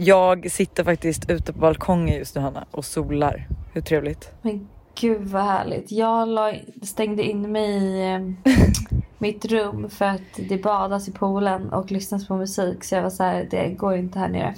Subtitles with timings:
[0.00, 3.48] Jag sitter faktiskt ute på balkongen just nu Hanna och solar.
[3.72, 4.32] Hur trevligt?
[4.42, 4.68] Men
[5.00, 5.92] gud vad härligt.
[5.92, 8.52] Jag la, stängde in mig i eh,
[9.18, 12.84] mitt rum för att det badas i poolen och lyssnas på musik.
[12.84, 14.54] Så jag var så här, det går inte här nere.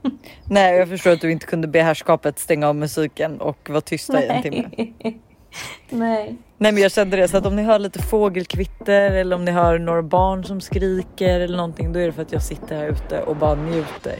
[0.44, 4.24] Nej, jag förstår att du inte kunde be herrskapet stänga av musiken och vara tysta
[4.24, 4.70] i en timme.
[5.88, 6.36] Nej.
[6.58, 9.50] Nej men jag kände det så att om ni hör lite fågelkvitter eller om ni
[9.50, 12.88] hör några barn som skriker eller någonting då är det för att jag sitter här
[12.88, 14.18] ute och bara njuter.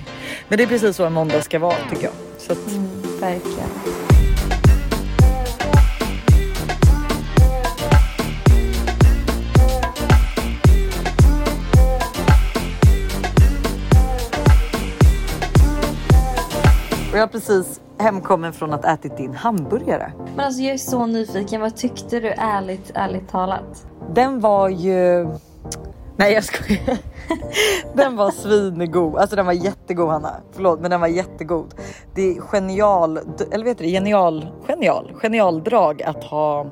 [0.48, 2.14] Men det är precis så en måndag ska vara tycker jag.
[2.38, 2.70] Så att...
[2.70, 2.88] Mm,
[3.20, 3.68] verkligen.
[17.14, 20.12] Och jag är precis hemkommen från att ätit din hamburgare.
[20.36, 21.60] Men alltså jag är så nyfiken.
[21.60, 23.86] Vad tyckte du ärligt, ärligt talat?
[24.14, 25.28] Den var ju...
[26.16, 26.98] Nej jag skojar.
[27.94, 29.16] Den var svingod.
[29.16, 30.34] Alltså den var jättegod Hanna.
[30.52, 31.74] Förlåt men den var jättegod.
[32.14, 33.18] Det är genial,
[33.50, 36.66] eller vet du genial, genial, genialdrag att ha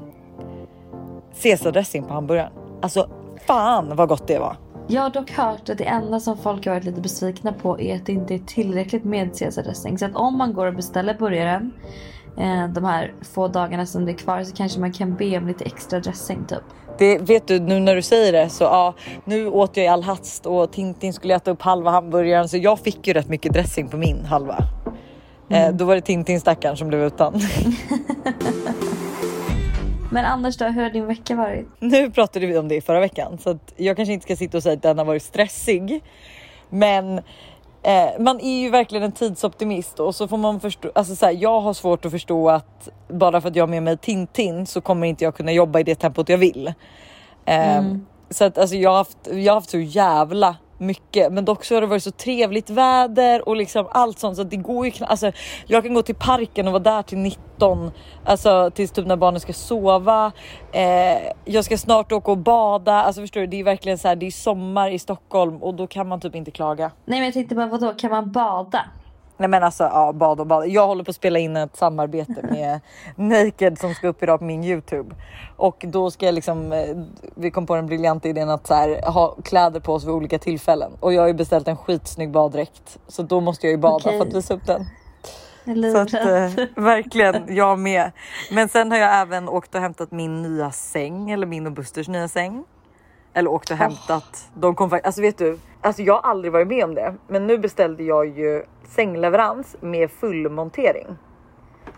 [1.43, 2.53] caesardressing på hamburgaren.
[2.83, 3.11] Alltså
[3.47, 4.57] fan vad gott det var.
[4.89, 7.97] Jag har dock hört att det enda som folk har varit lite besvikna på är
[7.97, 9.99] att det inte är tillräckligt med caesardressing.
[9.99, 11.73] Så att om man går och beställer burgaren
[12.39, 15.47] eh, de här få dagarna som det är kvar så kanske man kan be om
[15.47, 16.63] lite extra dressing typ.
[16.99, 18.95] Det vet du nu när du säger det så ja,
[19.25, 22.79] nu åt jag i all hast och Tintin skulle äta upp halva hamburgaren så jag
[22.79, 24.65] fick ju rätt mycket dressing på min halva.
[25.49, 27.35] Eh, då var det Tintin stackaren som blev utan.
[30.13, 31.67] Men Anders då, hur har din vecka varit?
[31.79, 34.57] Nu pratade vi om det i förra veckan så att jag kanske inte ska sitta
[34.57, 36.03] och säga att den har varit stressig.
[36.71, 37.19] Men
[37.83, 40.91] eh, man är ju verkligen en tidsoptimist och så får man förstå.
[40.95, 43.83] Alltså så här, jag har svårt att förstå att bara för att jag har med
[43.83, 46.67] mig Tintin så kommer inte jag kunna jobba i det tempot jag vill.
[47.45, 48.07] Eh, Mm.
[48.31, 51.75] Så att alltså jag har haft, jag har haft så jävla mycket, men dock så
[51.75, 54.91] har det varit så trevligt väder och liksom allt sånt så att det går ju
[54.91, 55.11] knappt.
[55.11, 55.33] Alltså,
[55.67, 57.91] jag kan gå till parken och vara där till 19,
[58.25, 60.33] alltså tills typ när barnen ska sova.
[60.73, 62.93] Eh, jag ska snart åka och bada.
[62.93, 63.47] Alltså förstår du?
[63.47, 64.17] Det är verkligen så här.
[64.17, 66.91] Det är sommar i Stockholm och då kan man typ inte klaga.
[67.05, 68.85] Nej men jag tänkte bara vadå, kan man bada?
[69.43, 70.69] Nej men alltså ja, bad och bad.
[70.69, 72.81] Jag håller på att spela in ett samarbete med
[73.17, 75.15] Naked som ska upp idag på min Youtube.
[75.57, 76.97] Och då ska jag liksom, eh,
[77.35, 80.39] vi kom på den briljanta idén att så här, ha kläder på oss vid olika
[80.39, 80.93] tillfällen.
[81.01, 82.99] Och jag har ju beställt en skitsnygg baddräkt.
[83.09, 84.19] Så då måste jag ju bada Okej.
[84.19, 84.87] för att visa upp den.
[85.93, 88.11] Så att, eh, verkligen, jag med.
[88.53, 92.09] Men sen har jag även åkt och hämtat min nya säng, eller min och Busters
[92.09, 92.65] nya säng.
[93.35, 94.49] Eller åkt och hämtat.
[94.55, 97.15] De kom faktiskt, alltså vet du, alltså jag har aldrig varit med om det.
[97.29, 101.07] Men nu beställde jag ju sängleverans med fullmontering.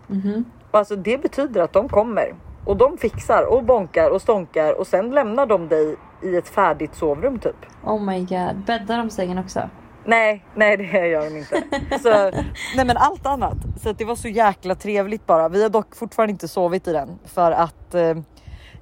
[0.07, 0.45] Mhm.
[0.71, 2.35] Och alltså det betyder att de kommer
[2.65, 6.95] och de fixar och bonkar och stånkar och sen lämnar de dig i ett färdigt
[6.95, 7.57] sovrum typ.
[7.85, 9.61] Oh my god, bäddar de sängen också?
[10.05, 11.63] Nej, nej det gör de inte.
[12.03, 12.31] Så,
[12.77, 13.57] nej men allt annat.
[13.83, 15.49] Så det var så jäkla trevligt bara.
[15.49, 18.15] Vi har dock fortfarande inte sovit i den för att eh,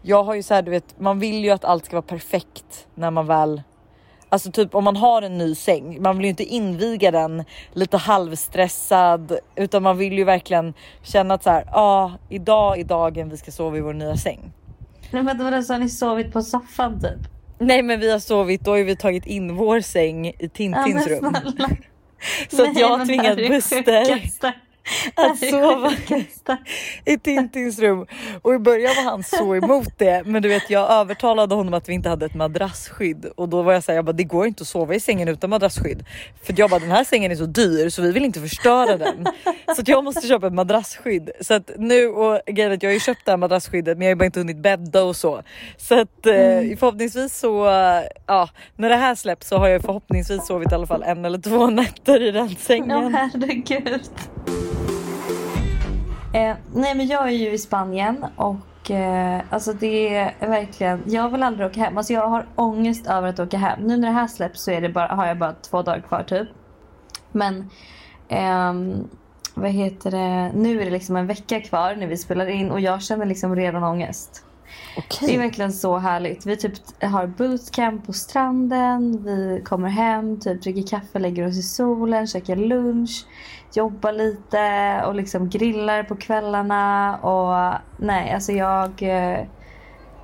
[0.03, 2.87] jag har ju så här, du vet, man vill ju att allt ska vara perfekt
[2.95, 3.63] när man väl
[4.33, 7.97] Alltså typ om man har en ny säng, man vill ju inte inviga den lite
[7.97, 13.29] halvstressad utan man vill ju verkligen känna att så här, ja ah, idag är dagen
[13.29, 14.53] vi ska sova i vår nya säng.
[15.11, 17.31] Nej men vadå, så har ni sovit på soffan typ?
[17.59, 21.07] Nej men vi har sovit, då har vi tagit in vår säng i Ja, Tintins
[21.07, 21.37] men rum.
[22.51, 24.53] Så att Nej, jag har tvingat Buster.
[25.15, 25.93] Att sova
[27.05, 28.07] i Tintins rum.
[28.43, 31.89] Och i början var han så emot det men du vet jag övertalade honom att
[31.89, 34.63] vi inte hade ett madrassskydd och då var jag såhär jag bara det går inte
[34.63, 36.05] att sova i sängen utan madrassskydd
[36.43, 39.27] för jag bara den här sängen är så dyr så vi vill inte förstöra den.
[39.77, 43.25] Så jag måste köpa ett madrassskydd så att nu och grejen jag har ju köpt
[43.25, 45.43] det här madrasskyddet men jag har bara inte hunnit bädda och så.
[45.77, 46.33] Så att eh,
[46.79, 47.67] förhoppningsvis så
[48.27, 51.39] ja när det här släpps så har jag förhoppningsvis sovit i alla fall en eller
[51.39, 53.15] två nätter i den sängen.
[53.15, 54.01] herregud.
[56.35, 61.29] Eh, nej men jag är ju i Spanien och eh, alltså det är verkligen, jag
[61.29, 61.99] vill aldrig åka hem.
[61.99, 63.81] Alltså jag har ångest över att åka hem.
[63.81, 66.23] Nu när det här släpps så är det bara, har jag bara två dagar kvar
[66.23, 66.49] typ.
[67.33, 67.71] Men
[68.29, 69.09] ehm,
[69.55, 72.81] vad heter det, nu är det liksom en vecka kvar när vi spelar in och
[72.81, 74.45] jag känner liksom redan ångest.
[75.21, 76.47] Det är verkligen så härligt.
[76.47, 79.25] Vi typ har bootcamp på stranden.
[79.25, 83.27] Vi kommer hem, typ dricker kaffe, lägger oss i solen, käkar lunch,
[83.77, 87.17] jobbar lite och liksom grillar på kvällarna.
[87.17, 87.75] Och
[88.07, 89.39] nej, alltså jag, eh,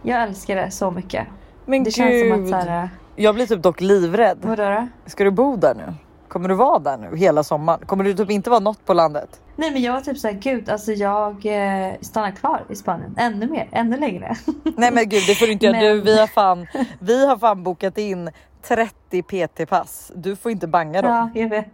[0.03, 1.27] jag älskar det så mycket.
[1.67, 2.49] Men det känns som att gud.
[2.49, 4.39] så här, Jag blir typ dock livrädd.
[4.43, 4.89] vadå då?
[5.06, 5.95] Ska du bo där nu?
[6.29, 7.81] Kommer du vara där nu hela sommaren?
[7.87, 9.41] Kommer du typ inte vara något på landet?
[9.56, 13.47] Nej men jag var typ såhär, gud alltså jag eh, stannar kvar i Spanien ännu
[13.47, 14.37] mer, ännu längre.
[14.77, 15.77] Nej men gud det får du inte göra.
[15.81, 16.67] Men- Du, vi, har fan,
[17.00, 18.31] vi har fan bokat in
[18.62, 20.12] 30 PT-pass.
[20.15, 21.11] Du får inte banga dem.
[21.35, 21.67] ja, jag vet.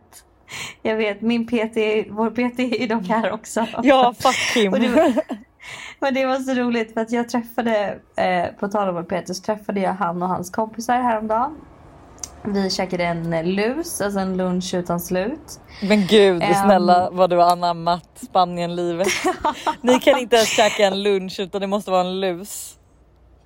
[0.82, 1.76] Jag vet, min PT,
[2.10, 3.66] vår PT är dock här också.
[3.82, 4.72] Ja, fuck him.
[4.72, 5.12] Det var,
[6.00, 9.34] men det var så roligt för att jag träffade, eh, på tal om vår PT,
[9.36, 11.56] så träffade jag han och hans kompisar häromdagen.
[12.46, 15.60] Vi käkade en lus, alltså en lunch utan slut.
[15.82, 16.54] Men gud Ehm.
[16.54, 19.08] snälla vad du har anammat Spanien-livet.
[19.80, 22.78] Ni kan inte ens käka en lunch utan det måste vara en lus.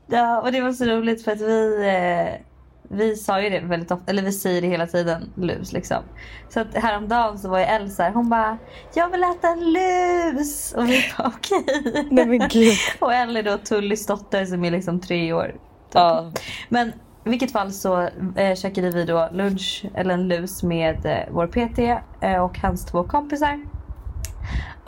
[0.06, 2.40] Ja, och det var så roligt för att vi, eh,
[2.88, 6.02] vi sa ju det väldigt ofta, eller vi säger det hela tiden, lus liksom.
[6.48, 8.58] Så att häromdagen så var ju Elsa här, hon bara
[8.94, 12.48] “Jag vill äta en lus!” och vi bara okej.
[12.50, 12.76] Gud.
[13.00, 15.54] Och Elle då Tullys dotter som är liksom tre år.
[15.92, 16.32] Ja.
[16.68, 16.92] Men
[17.24, 21.46] i vilket fall så eh, käkade vi då lunch, eller en lus med eh, vår
[21.46, 21.78] PT
[22.20, 23.77] eh, och hans två kompisar.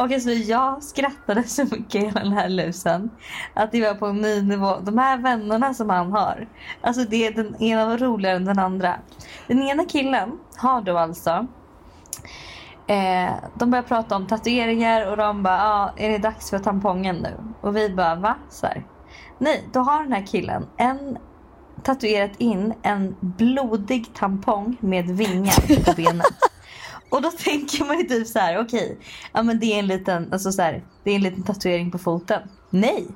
[0.00, 3.10] Och alltså jag skrattade så mycket i den här lusen.
[3.54, 4.76] Att det var på en ny nivå.
[4.82, 6.48] De här vännerna som han har.
[6.80, 8.96] Alltså det är den ena var roligare än den andra.
[9.46, 11.46] Den ena killen har då alltså
[12.86, 17.16] Eh, de börjar prata om tatueringar och de bara, ah, är det dags för tampongen
[17.16, 17.34] nu?
[17.60, 18.36] Och vi bara, va?
[18.48, 18.84] Så här.
[19.38, 21.18] Nej, då har den här killen en
[21.82, 26.26] tatuerat in en blodig tampong med vingar på benet.
[27.10, 28.98] Och då tänker man ju typ så här, okej,
[29.32, 31.98] ja men det är en liten, alltså så här, det är en liten tatuering på
[31.98, 32.42] foten.
[32.70, 33.06] Nej,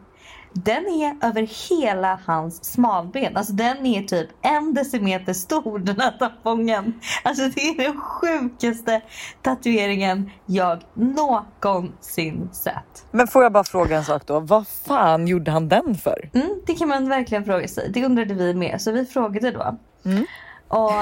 [0.54, 3.36] den är över hela hans smalben.
[3.36, 7.00] Alltså den är typ en decimeter stor den här tampongen.
[7.22, 9.00] Alltså det är den sjukaste
[9.42, 13.06] tatueringen jag någonsin sett.
[13.10, 14.40] Men får jag bara fråga en sak då.
[14.40, 16.30] Vad fan gjorde han den för?
[16.34, 17.90] Mm, det kan man verkligen fråga sig.
[17.90, 18.80] Det undrade vi med.
[18.80, 19.76] Så vi frågade då.
[20.04, 20.26] Mm.
[20.68, 20.92] Och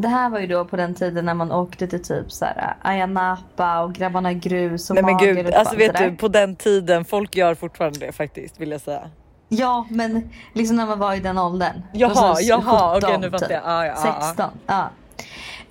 [0.00, 2.76] det här var ju då på den tiden när man åkte till typ så här
[2.82, 6.28] Ayia Napa och Grabbarna Grus och Nej men gud, och alltså allt vet du på
[6.28, 9.10] den tiden, folk gör fortfarande det faktiskt vill jag säga.
[9.48, 11.82] Ja, men liksom när man var i den åldern.
[11.92, 13.62] Jaha, Alltså, jaha, 17 okej, nu fattar jag.
[13.64, 14.26] Ja, ja, ja, ja.
[14.26, 14.50] 16.
[14.66, 14.88] Ja.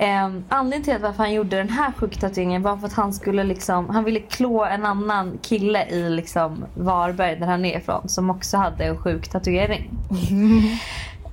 [0.02, 3.44] Um, anledningen till att varför han gjorde den här sjuktatueringen var för att han skulle
[3.44, 8.30] liksom, han ville klå en annan kille i liksom Varberg där han är ifrån som
[8.30, 9.90] också hade en sjuk tatuering.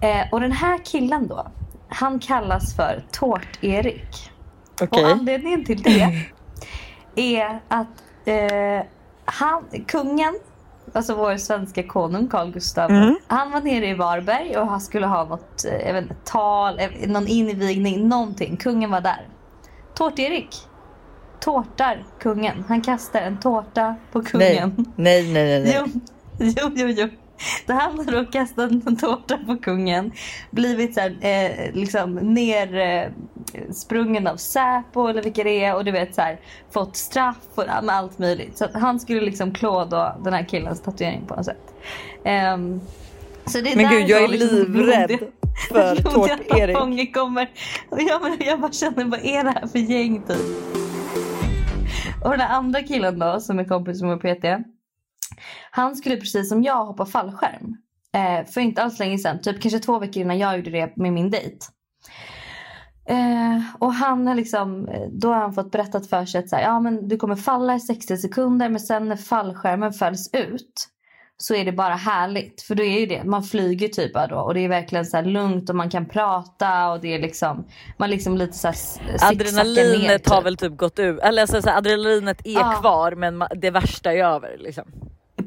[0.00, 1.46] Eh, och den här killen då,
[1.96, 4.30] han kallas för Tårt-Erik.
[4.82, 5.04] Okej.
[5.04, 6.24] Och anledningen till det
[7.16, 7.86] är att
[8.24, 8.86] eh,
[9.24, 10.34] han, kungen,
[10.92, 13.16] alltså vår svenska konung Carl Gustaf, Mm.
[13.26, 16.78] han var nere i Varberg och han skulle ha något eh, jag vet inte, tal,
[16.78, 18.56] eh, någon invigning, någonting.
[18.56, 19.28] Kungen var där.
[19.94, 20.56] Tårt-Erik
[21.40, 22.64] tårtar kungen.
[22.68, 24.92] Han kastar en tårta på Nej, kungen.
[24.96, 25.62] nej, nej, nej.
[25.64, 25.90] nej.
[26.38, 27.08] Jo, jo, jo, jo.
[27.66, 30.12] Det han har då kastat en tårta på kungen.
[30.50, 33.08] Blivit så här, eh, liksom ner eh,
[33.72, 35.74] sprungen av Säpo eller vilka det är.
[35.74, 36.40] Och du vet så här,
[36.70, 38.58] fått straff och allt möjligt.
[38.58, 41.74] Så att han skulle liksom klå då den här killens tatuering på något sätt.
[42.24, 42.80] Ehm,
[43.46, 45.18] så det är Men gud jag är liksom livrädd blodiga-
[45.72, 47.14] för Tårt-Erik.
[47.14, 47.50] kommer.
[47.90, 50.36] Jag, men jag bara känner, vad är det här för gäng typ?
[52.24, 54.44] Och den andra killen då som är kompis med PT.
[55.76, 57.76] Han skulle precis som jag hoppa fallskärm.
[58.14, 59.40] Eh, för inte alls länge sedan.
[59.42, 61.56] Typ kanske två veckor innan jag gjorde det med min dejt.
[63.08, 66.62] Eh, och han har liksom, då har han fått berättat för sig att så här,
[66.62, 70.88] ja, men du kommer falla i 60 sekunder men sen när fallskärmen fälls ut
[71.38, 72.62] så är det bara härligt.
[72.62, 75.16] För då är ju det, man flyger typ bara då och det är verkligen så
[75.16, 77.66] här lugnt och man kan prata och det är liksom,
[77.98, 80.46] man liksom lite så här zigzaggar ner, Adrenalinet har typ.
[80.46, 82.72] väl typ gått ut, eller alltså, så här, adrenalinet är Ja.
[82.80, 84.84] kvar men det värsta är över liksom.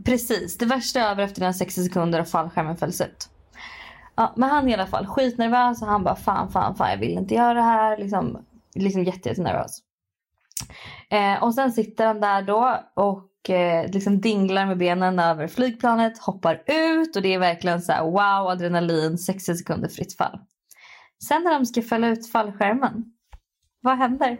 [0.09, 3.29] Precis, det värsta är över efter den 60 sekunder och fallskärmen fälls ut.
[4.15, 6.97] Ja, men han är i alla fall skitnervös och han bara fan, fan, fan jag
[6.97, 7.97] vill inte göra det här.
[7.97, 9.79] Liksom, liksom jätte, jättenervös.
[11.09, 16.19] Eh, och sen sitter han där då och eh, liksom dinglar med benen över flygplanet,
[16.19, 20.39] hoppar ut och det är verkligen så här wow, adrenalin, 60 sekunder fritt fall.
[21.27, 23.05] Sen när de ska fälla ut fallskärmen,
[23.81, 24.37] vad händer?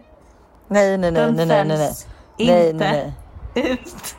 [0.67, 1.77] Nej nej nej Den nej nej nej.
[1.77, 1.93] nej.
[2.37, 3.13] fälls Nej, inte nej,
[3.55, 3.71] nej.
[3.71, 3.79] ut.
[3.91, 4.18] Den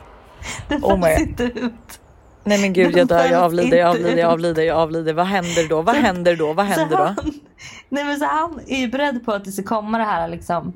[0.69, 1.29] my fälls God.
[1.29, 1.99] inte ut.
[2.43, 5.13] Nej men gud jag dör, jag avlider, jag avlider, jag avlider, jag avlider.
[5.13, 5.81] Vad händer då?
[5.81, 6.53] Vad händer då?
[6.53, 7.03] Vad händer då?
[7.03, 7.33] Han,
[7.89, 10.73] nej men så han är ju beredd på att det ska komma det här liksom.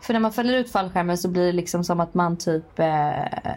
[0.00, 2.88] För när man fäller ut fallskärmen så blir det liksom som att man typ, eh,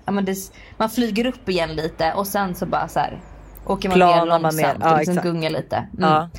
[0.06, 0.36] men det,
[0.78, 3.22] man flyger upp igen lite och sen så bara så här
[3.66, 4.78] åker man Planar ner man långsamt ner.
[4.80, 5.28] Ja, och liksom exakt.
[5.28, 5.76] gungar lite.
[5.76, 6.10] Mm.
[6.10, 6.30] Ja.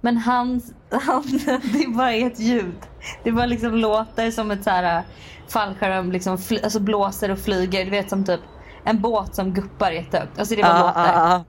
[0.00, 1.22] Men han, han,
[1.72, 2.74] det bara är ett ljud.
[3.22, 5.02] Det bara liksom låter som ett så här äh,
[5.48, 7.84] fallskärm liksom alltså blåser och flyger.
[7.84, 8.40] Du vet som typ
[8.84, 10.38] en båt som guppar jättehögt.
[10.38, 11.12] Alltså det bara Ja, låter.
[11.12, 11.44] ja, ja.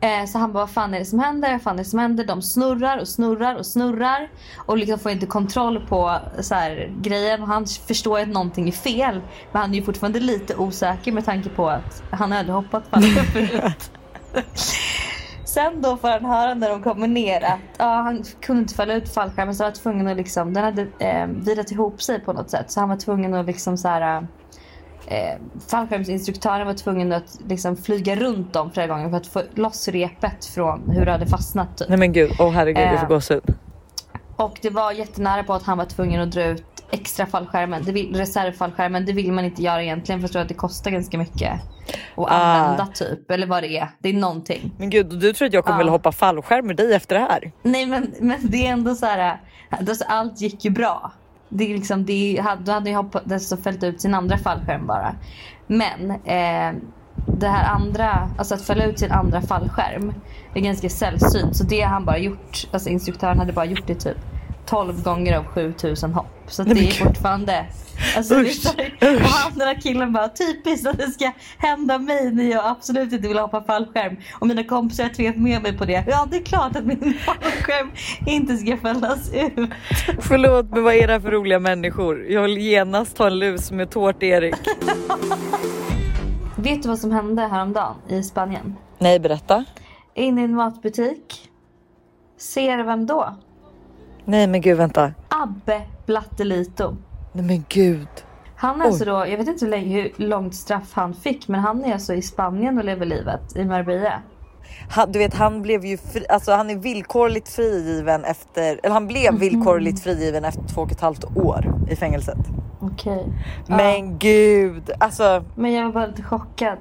[0.00, 1.52] Eh, så han bara, vad fan är det som händer?
[1.52, 2.24] Vad fan är det som händer?
[2.24, 4.30] De snurrar och snurrar och snurrar.
[4.56, 7.42] Och liksom får inte kontroll på så här, grejen.
[7.42, 9.20] Och han förstår att någonting är fel.
[9.52, 13.26] Men han är ju fortfarande lite osäker med tanke på att han hade hoppat fallskärm
[13.32, 13.90] förut.
[15.54, 18.94] Sen då får han höra när de kommer ner att ja, han kunde inte fälla
[18.94, 22.32] ut fallskärmen så han var tvungen att liksom, den hade eh, virat ihop sig på
[22.32, 22.70] något sätt.
[22.70, 24.26] Så han var tvungen att liksom så här
[25.06, 29.88] eh, fallskärmsinstruktören var tvungen att liksom flyga runt dem flera gånger för att få loss
[29.88, 31.78] repet från hur det hade fastnat.
[31.78, 31.88] Typ.
[31.88, 33.08] Nej men gud, åh oh, herregud jag får Eh.
[33.08, 33.54] gåshud.
[34.44, 37.92] Och det var jättenära på att han var tvungen att dra ut extra fallskärmen, det
[37.92, 39.04] vill, reservfallskärmen.
[39.06, 41.60] Det vill man inte göra egentligen för jag tror att det kostar ganska mycket att
[42.16, 42.28] Ah.
[42.28, 43.30] använda typ.
[43.30, 43.88] Eller vad det är.
[43.98, 44.72] Det är någonting.
[44.78, 45.78] Men gud, du tror att jag kommer Ja.
[45.78, 47.52] vilja hoppa fallskärm med dig efter det här?
[47.62, 49.40] Nej men, men det är ändå så här.
[49.70, 51.12] Alltså, allt gick ju bra.
[51.48, 54.86] Det är liksom, det är, då hade jag hoppat, alltså, fällt ut sin andra fallskärm
[54.86, 55.14] bara.
[55.66, 56.80] Men eh,
[57.38, 60.14] det här andra, alltså att fälla ut sin andra fallskärm
[60.54, 61.56] är ganska sällsynt.
[61.56, 64.16] Så det har han bara gjort, alltså instruktören hade bara gjort det typ
[64.72, 66.26] 12 gånger av 7000 hopp.
[66.46, 67.66] Så det är fortfarande
[68.16, 68.66] Alltså, Usch.
[68.76, 73.12] vet du, och andra killen bara typiskt att det ska hända mig när jag absolut
[73.12, 74.16] inte vill hoppa fallskärm.
[74.40, 76.04] Och mina kompisar har med mig på det.
[76.08, 77.90] Ja det är klart att min fallskärm
[78.26, 79.70] inte ska fällas ut.
[80.20, 82.26] Förlåt men vad är det här för roliga människor?
[82.28, 84.54] Jag vill genast ta en lus med tårt Erik.
[86.56, 88.76] Vet du vad som hände häromdagen i Spanien?
[88.98, 89.64] Nej berätta.
[90.14, 91.50] In i en matbutik.
[92.38, 93.36] Ser vem då?
[94.24, 95.12] Nej men gud vänta.
[95.28, 96.96] Abbe Blattelito.
[97.32, 98.08] Nej men gud.
[98.56, 98.86] Han är Oj.
[98.88, 101.92] alltså då, jag vet inte hur, länge, hur långt straff han fick men han är
[101.92, 104.22] alltså i Spanien och lever livet i Marbella.
[104.90, 109.06] Han, du vet han blev ju fri, alltså han är villkorligt frigiven efter, eller han
[109.06, 112.38] blev villkorligt frigiven efter två och ett halvt år i fängelset.
[112.80, 113.26] Okej.
[113.66, 113.76] Ja.
[113.76, 116.78] Men gud, alltså Men jag var bara lite chockad.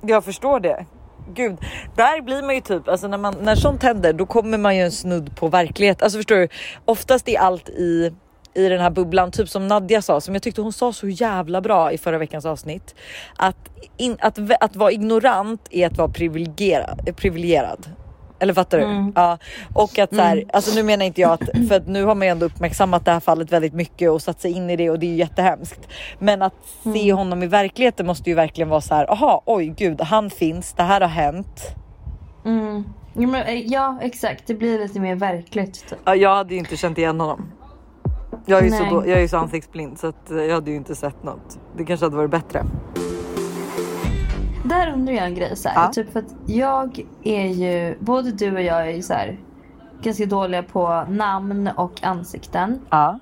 [0.00, 0.84] jag förstår det.
[1.34, 1.56] Gud,
[1.96, 4.82] där blir man ju typ, alltså när, man, när sånt händer då kommer man ju
[4.82, 6.02] en snudd på verklighet.
[6.02, 6.48] Alltså förstår du,
[6.84, 8.12] oftast är allt i,
[8.54, 11.60] i den här bubblan, typ som Nadja sa, som jag tyckte hon sa så jävla
[11.60, 12.94] bra i förra veckans avsnitt.
[13.36, 17.16] Att, in, att, att vara ignorant är att vara privilegierad.
[17.16, 17.86] privilegierad.
[18.40, 18.84] Eller fattar du?
[18.84, 19.12] Mm.
[19.16, 19.38] Ja.
[19.74, 22.26] Och att så här, alltså nu menar inte jag att, för att nu har man
[22.26, 24.98] ju ändå uppmärksammat det här fallet väldigt mycket och satt sig in i det och
[24.98, 25.88] det är ju jättehemskt.
[26.18, 26.54] Men att
[26.92, 30.72] se honom i verkligheten måste ju verkligen vara så här, aha, oj gud, han finns,
[30.72, 31.76] det här har hänt.
[32.44, 32.84] Mm.
[33.14, 35.88] Ja, men, eh, ja exakt, det blir lite mer verkligt.
[35.88, 35.98] Typ.
[36.04, 37.52] Ja, jag hade ju inte känt igen honom.
[38.46, 40.76] Jag är ju så, då, jag är så ansiktsblind så att eh, jag hade ju
[40.76, 41.58] inte sett något.
[41.76, 42.64] Det kanske hade varit bättre.
[44.70, 45.56] Där undrar jag en grej.
[45.56, 45.92] Så här, Ja.
[45.92, 49.38] typ för att jag är ju, både du och jag är ju så här,
[50.02, 52.80] ganska dåliga på namn och ansikten.
[52.90, 53.18] Ja.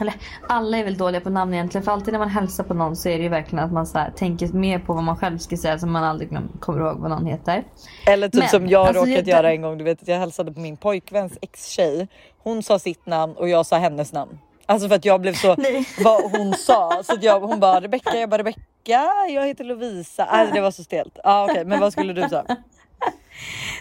[0.00, 0.14] Eller
[0.48, 1.84] alla är väl dåliga på namn egentligen.
[1.84, 3.98] För alltid när man hälsar på någon så är det ju verkligen att man så
[3.98, 6.98] här, tänker mer på vad man själv ska säga så man aldrig glöm, kommer ihåg
[6.98, 7.64] vad någon heter.
[8.06, 9.78] Eller typ Men, som jag alltså, råkat jag- göra en gång.
[9.78, 12.08] Du vet att jag hälsade på min pojkväns ex-tjej.
[12.42, 14.38] Hon sa sitt namn och jag sa hennes namn.
[14.66, 15.88] Alltså för att jag blev så Nej.
[16.04, 17.02] vad hon sa.
[17.04, 20.24] Så att jag, hon bara Rebecka, jag bara Rebecka, jag heter Lovisa.
[20.24, 21.12] Alltså det var så stelt.
[21.14, 22.44] Ja ah, okej, men vad skulle du säga?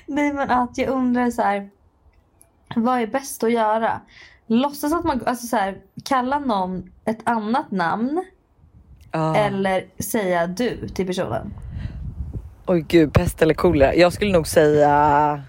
[0.06, 1.70] Nej men att jag undrar så här.
[2.76, 4.02] Vad är bäst att göra?
[4.48, 8.26] Låtsas att man, alltså så här, kalla någon ett annat namn.
[9.12, 9.36] Ah.
[9.36, 11.54] Eller säga du till personen.
[12.66, 13.96] Oj gud, pest eller kolera.
[13.96, 15.44] Jag skulle nog säga...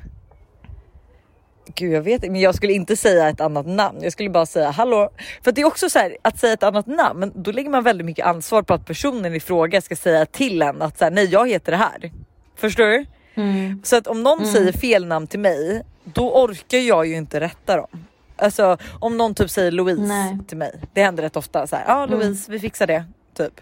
[1.74, 3.98] Gud jag vet inte, men jag skulle inte säga ett annat namn.
[4.02, 5.10] Jag skulle bara säga hallå.
[5.44, 8.04] För det är också så här att säga ett annat namn, då lägger man väldigt
[8.04, 11.24] mycket ansvar på att personen i fråga ska säga till en att så här, nej
[11.24, 12.12] jag heter det här.
[12.56, 13.04] Förstår du?
[13.34, 13.80] Mm.
[13.84, 17.76] Så att om någon säger fel namn till mig, då orkar jag ju inte rätta
[17.76, 18.06] dem.
[18.36, 20.38] Alltså om någon typ säger Louise Nej.
[20.48, 20.80] till mig.
[20.92, 21.84] Det händer rätt ofta så här.
[21.88, 23.04] Ja Louise, vi fixar det
[23.36, 23.60] typ.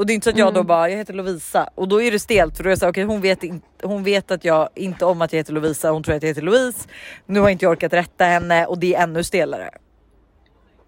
[0.00, 2.10] Och det är inte så att jag då bara, jag heter Lovisa och då är
[2.10, 4.44] det stelt för då är det så här, okej hon vet inte, hon vet att
[4.44, 6.88] jag inte om att jag heter Lovisa, hon tror att jag heter Louise.
[7.26, 9.70] Nu har inte jag orkat rätta henne och det är ännu stelare.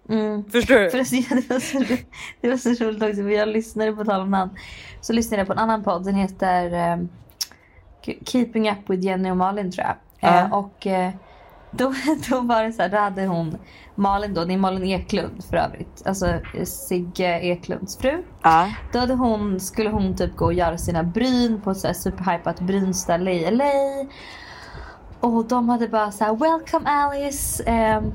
[0.09, 0.43] Mm.
[0.49, 0.89] Förstår du?
[0.89, 1.97] Förresten, det var, så, ro-
[2.41, 4.51] det var så roligt också för jag lyssnade på tal om namn.
[5.01, 6.05] Så lyssnade jag på en annan podd.
[6.05, 6.97] Den heter eh,
[8.25, 9.95] Keeping Up with Jenny och Malin tror jag.
[10.19, 10.39] Ja.
[10.39, 11.11] Eh, och eh,
[11.71, 11.93] då,
[12.29, 13.57] då var det så här, då hade hon
[13.95, 16.01] Malin då, det är Malin Eklund för övrigt.
[16.05, 18.23] Alltså eh, Sigge Eklunds fru.
[18.41, 18.69] Ja.
[18.93, 23.31] Då hade hon, skulle hon typ gå och göra sina bryn på ett superhypat brynställe
[23.31, 23.71] i LA.
[25.19, 27.63] Och de hade bara så här, welcome Alice.
[27.63, 28.13] Um,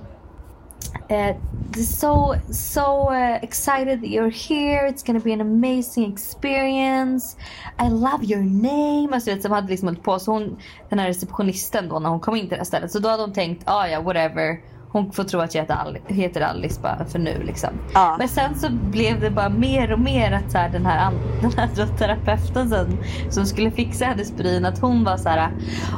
[1.11, 1.37] uh,
[1.75, 4.89] so so uh, excited that you're here.
[4.89, 7.37] It's gonna be an amazing experience.
[7.79, 9.15] I love your name.
[9.15, 10.19] Alltså, vet, som hade liksom hållit på.
[10.19, 10.59] Så hon,
[10.89, 12.93] den här receptionisten då när hon kom in till det här stället.
[12.93, 14.59] Så då hade hon tänkt, ah ja whatever.
[14.91, 17.71] Hon får tro att jag heter, Alice, heter Alice bara för nu liksom.
[17.95, 18.17] Ja.
[18.19, 21.53] Men sen så blev det bara mer och mer att så här, den här, den
[21.53, 22.99] här terapeuten sen,
[23.31, 25.51] som skulle fixa hennes bryn att hon var så här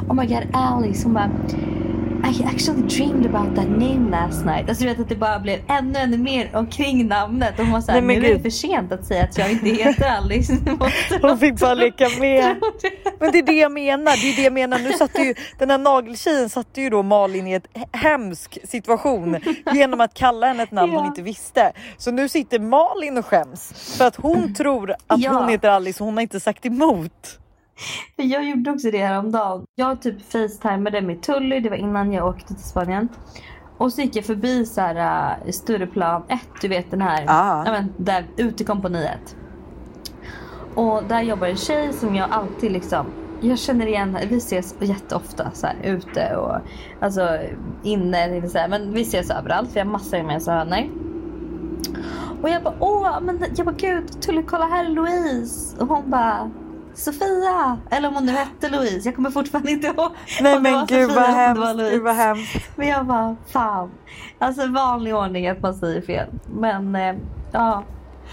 [0.09, 1.03] Oh my god Alice.
[1.03, 1.29] Hon bara
[2.23, 4.69] I actually dreamed about that name last night.
[4.69, 7.59] Alltså du vet att det bara blev ännu, ännu mer omkring namnet.
[7.59, 10.09] Och hon var såhär, nu är det för sent att säga att jag inte heter
[10.17, 10.53] Alice.
[11.21, 12.55] Hon fick bara leka med.
[13.19, 14.21] Men det är det jag menar.
[14.21, 14.79] Det är det jag menar.
[14.79, 19.37] Nu satte ju den här nageltjejen satte ju då Malin i ett hemsk situation
[19.73, 21.07] genom att kalla henne ett namn hon Ja.
[21.07, 21.71] inte visste.
[21.97, 25.31] Så nu sitter Malin och skäms för att hon tror att Ja.
[25.31, 27.37] hon heter Alice och hon har inte sagt emot.
[28.15, 29.65] För jag gjorde också det häromdagen.
[29.75, 33.09] Jag typ facetimade med Tully, det var innan jag åkte till Spanien.
[33.77, 37.63] Och så gick jag förbi så här, uh, Stureplan 1, du vet den här, Ah.
[37.65, 39.35] ja, men, där utekompaniet.
[40.75, 43.05] Och där jobbar en tjej som jag alltid liksom,
[43.41, 46.55] jag känner igen, vi ses jätteofta så här, ute och
[46.99, 47.39] alltså
[47.83, 50.89] inne, eller så här, men vi ses överallt, vi har massor gemensamma vänner.
[52.41, 55.81] Och jag bara åh, men jag bara gud, Tully kolla här är Louise.
[55.81, 56.51] Och hon bara
[56.95, 57.77] Sofia!
[57.91, 60.11] Eller om hon nu hette Louise, jag kommer fortfarande inte ihåg.
[60.41, 61.91] Nej om det men var gud Sofia vad hemskt.
[61.91, 62.57] Gud vad hemskt.
[62.75, 63.91] Men jag bara fan.
[64.39, 66.27] Alltså vanlig ordning att man säger fel.
[66.53, 67.15] Men eh,
[67.51, 67.83] ja,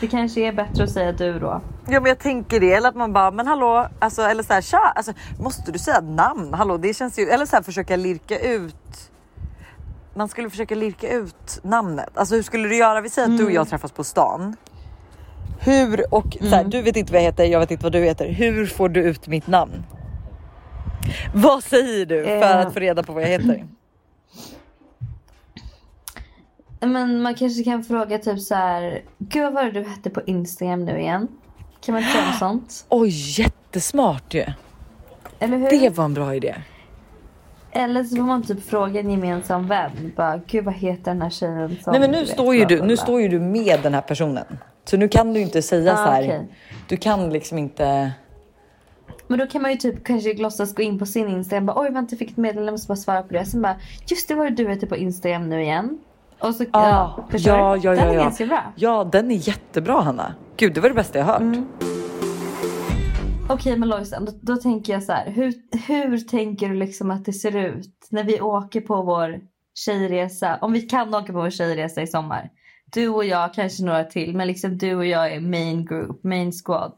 [0.00, 1.60] det kanske är bättre att säga du då.
[1.90, 4.60] Ja men jag tänker det, eller att man bara men hallå, alltså, eller så här
[4.60, 6.54] tja, alltså, måste du säga namn?
[6.54, 9.10] Hallå det känns ju, eller så här försöka lirka ut.
[10.14, 12.18] Man skulle försöka lirka ut namnet.
[12.18, 13.00] Alltså hur skulle du göra?
[13.00, 14.56] Vi säger att du och jag träffas på stan.
[15.68, 17.98] Hur och så här, du vet inte vad jag heter, jag vet inte vad du
[18.04, 18.28] heter.
[18.32, 19.84] Hur får du ut mitt namn?
[21.34, 22.66] Vad säger du för Eh.
[22.66, 23.64] att få reda på vad jag heter?
[26.80, 29.02] Men man kanske kan fråga typ så här.
[29.18, 31.28] Gud vad var det du hette på Instagram nu igen?
[31.80, 32.86] Kan man inte något sånt?
[32.88, 34.44] Oj jättesmart ju.
[35.38, 35.70] Eller hur?
[35.70, 36.54] Det var en bra idé.
[37.72, 40.12] Eller så får man typ fråga en gemensam vän.
[40.16, 42.86] Bara, Gud vad heter den här tjejen som Nej men nu står ju du, nu
[42.86, 44.44] bla." står ju du med den här personen.
[44.88, 46.22] Så nu kan du inte säga Ah, så här.
[46.22, 46.48] okej.
[46.88, 48.12] Du kan liksom inte.
[49.26, 51.66] Men då kan man ju typ kanske låtsas gå in på sin Instagram.
[51.66, 53.44] Bara, Oj vänta jag fick ett meddelande, jag måste bara svara på det.
[53.44, 53.76] Sen bara
[54.06, 55.98] just det var det du heter på Instagram nu igen.
[56.38, 56.88] Och så, Ah,
[57.30, 58.22] ja, ja, ja, Den ja, är ja.
[58.22, 58.72] ganska bra.
[58.76, 60.34] Ja, den är jättebra Hanna.
[60.56, 61.40] Gud, det var det bästa jag hört.
[61.40, 61.66] Mm.
[63.48, 65.30] Okej men Lojsan, då, då tänker jag så här.
[65.30, 65.54] Hur,
[65.86, 69.40] hur tänker du liksom att det ser ut när vi åker på vår
[69.74, 70.58] tjejresa?
[70.60, 72.50] Om vi kan åka på vår tjejresa i sommar.
[72.92, 76.52] Du och jag, kanske några till, men liksom du och jag är main group, main
[76.52, 76.92] squad.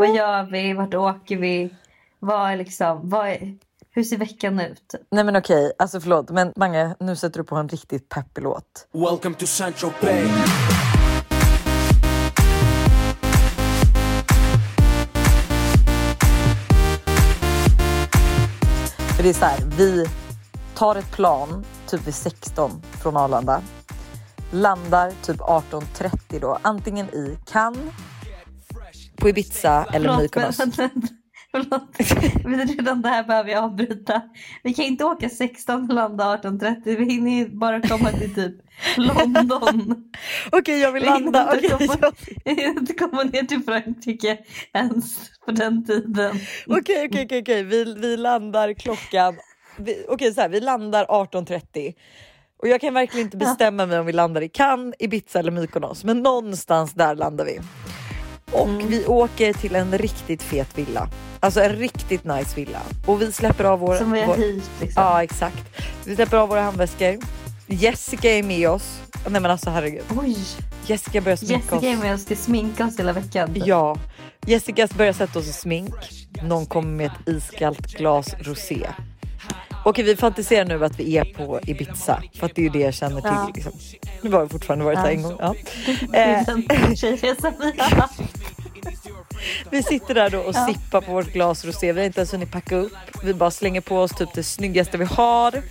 [0.00, 0.72] Vad gör vi?
[0.72, 1.74] Vart åker vi?
[2.18, 3.58] Vad är liksom, vad är,
[3.90, 4.94] hur ser veckan ut?
[5.10, 8.88] Nej men okej, alltså förlåt, men Mange, nu sätter du på en riktigt peppig låt.
[8.92, 10.26] Welcome to Central Bay.
[19.16, 20.06] För det är så här, vi
[20.74, 23.62] tar ett plan typ vid 16 från Arlanda.
[24.52, 27.78] Landar typ 18.30 då, antingen i Cannes,
[29.16, 30.56] på Ibiza eller Mykonos.
[31.52, 34.22] Förlåt, men redan där behöver jag avbryta.
[34.62, 36.82] Vi kan inte åka 16 och landa 18.30.
[36.84, 38.54] Vi hinner ju bara komma till typ
[38.96, 40.04] London.
[40.52, 41.54] Okej, jag vill Vi hinner landa.
[41.56, 42.12] inte komma-
[42.44, 44.38] jag- hinner inte komma ner till Frankrike
[44.72, 46.36] ens på den tiden.
[46.66, 47.62] Okej, okej, okej.
[47.62, 49.34] Vi, vi landar klockan.
[49.78, 51.94] Vi, okej, så här, vi landar 18.30
[52.62, 56.04] och jag kan verkligen inte bestämma mig om vi landar i Cannes, Ibiza eller Mykonos,
[56.04, 57.60] men någonstans där landar vi.
[58.52, 58.88] Och Mm.
[58.88, 61.08] vi åker till en riktigt fet villa,
[61.40, 63.94] alltså en riktigt nice villa och vi släpper av vår.
[63.96, 65.02] Som vi har vår hyrt liksom.
[65.02, 65.64] ja, exakt.
[66.04, 67.16] Vi släpper av våra handväskor.
[67.66, 69.00] Jessica är med oss.
[69.28, 70.02] Nej, men alltså herregud.
[70.20, 70.36] Oj,
[70.86, 71.84] Jessica börjar sminka Jessica oss.
[71.84, 73.50] är med oss till sminka oss hela veckan.
[73.54, 73.96] Ja,
[74.46, 75.94] Jessica börjar sätta oss i smink.
[76.42, 78.86] Någon kommer med ett iskallt glas rosé.
[79.84, 82.78] Okej, vi fantiserar nu att vi är på Ibiza för att det är ju det
[82.80, 83.30] jag känner till.
[83.32, 83.50] Ja.
[83.54, 83.72] Liksom.
[84.22, 85.10] Nu har vi fortfarande varit där Ja.
[85.10, 85.36] en gång.
[85.38, 85.54] Ja.
[86.18, 86.46] Eh,
[89.70, 90.66] vi sitter där då och Ja.
[90.66, 91.92] sippar på vårt glas rosé.
[91.92, 92.92] Vi har inte ens hunnit packa upp.
[93.24, 95.62] Vi bara slänger på oss typ det snyggaste vi har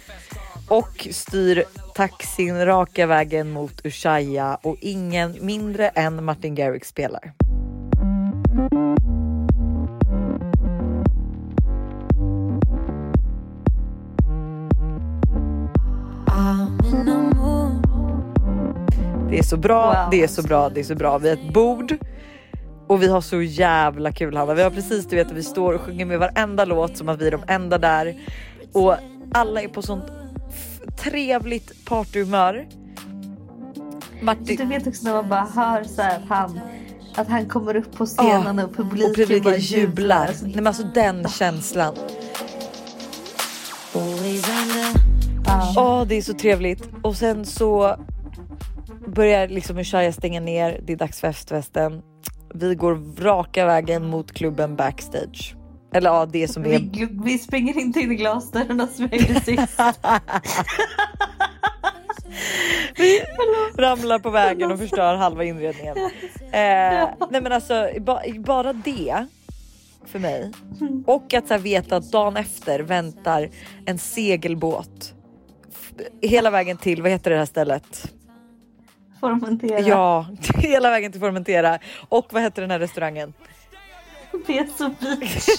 [0.68, 1.64] och styr
[1.96, 7.32] taxin raka vägen mot Ushuaia och ingen mindre än Martin Garrix spelar.
[19.40, 20.10] Det är så bra, Wow.
[20.12, 21.18] det är så bra, det är så bra.
[21.18, 21.98] Vi har ett bord
[22.88, 24.54] och vi har så jävla kul Hanna.
[24.54, 27.28] Vi har precis, du vet, vi står och sjunger med varenda låt som att vi
[27.28, 28.16] är de enda där
[28.74, 28.96] och
[29.34, 30.04] alla är på sånt
[30.98, 32.68] trevligt partyhumör.
[34.20, 36.60] Du Martin vet också när man bara hör så här att han,
[37.16, 40.28] att han kommer upp på scenen och publiken, och publiken bara jublar.
[40.28, 41.96] Alltså, Nej, men alltså den känslan.
[45.46, 45.74] ja.
[45.78, 46.84] Åh, det är så trevligt.
[47.02, 47.96] Och sen så
[49.08, 50.82] börjar liksom Ushuaia stänga ner.
[50.86, 52.02] Det är dags för efterfesten.
[52.54, 55.56] Vi går raka vägen mot klubben backstage.
[55.94, 56.70] Eller ja, det som är...
[56.70, 59.80] Vi, vi springer in i glasdörrarna som jag gjorde sist.
[62.98, 63.22] Vi
[63.78, 65.98] ramlar på vägen och förstör halva inredningen.
[66.52, 69.26] Eh, nej men alltså ba, bara det
[70.06, 70.52] för mig
[71.06, 73.50] och att så här, veta att dagen efter väntar
[73.86, 75.14] en segelbåt
[76.22, 78.14] hela vägen till, vad heter det här stället?
[79.20, 79.80] Formentera.
[79.80, 81.80] Ja, hela vägen till Formentera
[82.10, 83.34] och vad heter den här restaurangen?
[84.48, 85.50] Peso Beach.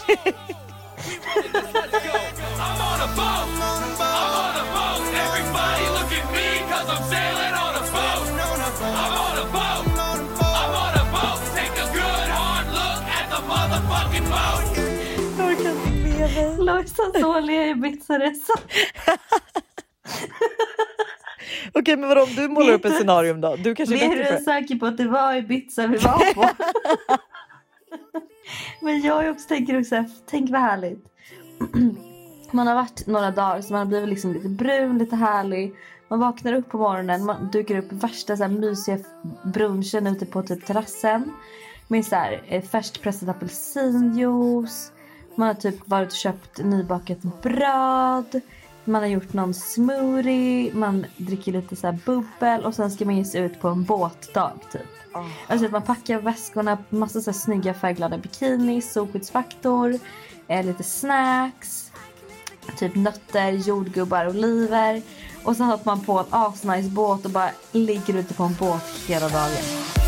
[16.59, 17.75] Lojsan Såhlia i
[21.72, 23.56] Okej men vadå om du målar upp ett scenarium då?
[23.56, 24.40] Du kanske är bättre på det.
[24.40, 26.48] säker på att det var Ibiza vi var på?
[28.80, 31.04] Men jag också tänker också, tänk vad härligt.
[32.50, 35.74] Man har varit några dagar så man har blivit liksom lite brun, lite härlig.
[36.08, 38.98] Man vaknar upp på morgonen, man dyker upp värsta så här mysiga
[39.44, 41.32] brunchen ute på typ terrassen.
[41.88, 44.92] Med så här eh, färskpressad apelsinjuice.
[45.34, 48.40] Man har typ varit och köpt nybakat bröd.
[48.90, 53.24] Man har gjort någon smoothie, man dricker lite så bubbel och sen ska man ge
[53.24, 54.83] sig ut på en båtdag typ.
[55.12, 55.24] Ah.
[55.46, 59.98] Alltså att man packar väskorna, massa så här snygga färgglada bikinis, solskyddsfaktor,
[60.48, 61.92] eh, lite snacks,
[62.79, 65.03] typ nötter, jordgubbar, oliver.
[65.44, 68.85] Och sen hoppar man på en asnice båt och bara ligger ute på en båt
[69.07, 69.99] hela dagen.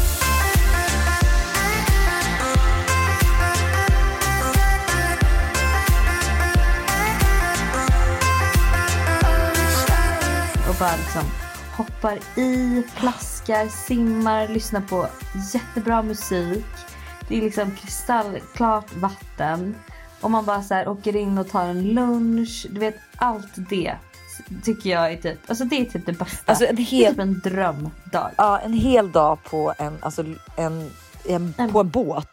[10.82, 11.22] Bara liksom
[11.76, 15.06] hoppar i, plaskar, simmar, lyssnar på
[15.54, 16.64] jättebra musik.
[17.28, 19.74] Det är liksom kristallklart vatten.
[20.20, 22.66] Och man bara så här åker in och tar en lunch.
[22.70, 23.96] Du vet allt det
[24.64, 26.42] tycker jag är typ, alltså det är typ det bästa.
[26.52, 28.30] Alltså en Det är hel, typ en drömdag.
[28.36, 30.24] ja, en hel dag på en, alltså
[30.56, 30.90] en,
[31.26, 32.28] en, En- på en båt.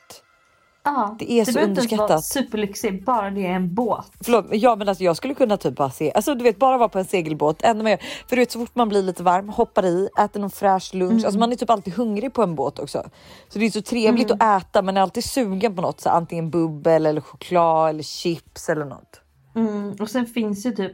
[0.96, 2.26] Ja, Det är så behöver inte ens vara underskattat.
[2.26, 4.06] superlyxigt, bara det är en båt.
[4.24, 6.90] Förlåt, ja men alltså jag skulle kunna typ bara se, alltså du vet bara vara
[6.90, 7.98] på en segelbåt, ännu mer.
[8.28, 11.12] För du vet så fort man blir lite varm, hoppar i, äter någon fräsch lunch,
[11.12, 11.26] Mm.
[11.26, 13.04] alltså man är typ alltid hungrig på en båt också.
[13.50, 14.38] Så det är så trevligt Mm.
[14.42, 18.70] att äta, man är alltid sugen på något, så antingen bubbel eller choklad eller chips
[18.70, 19.22] eller något.
[19.56, 20.94] Mm, och sen finns ju typ,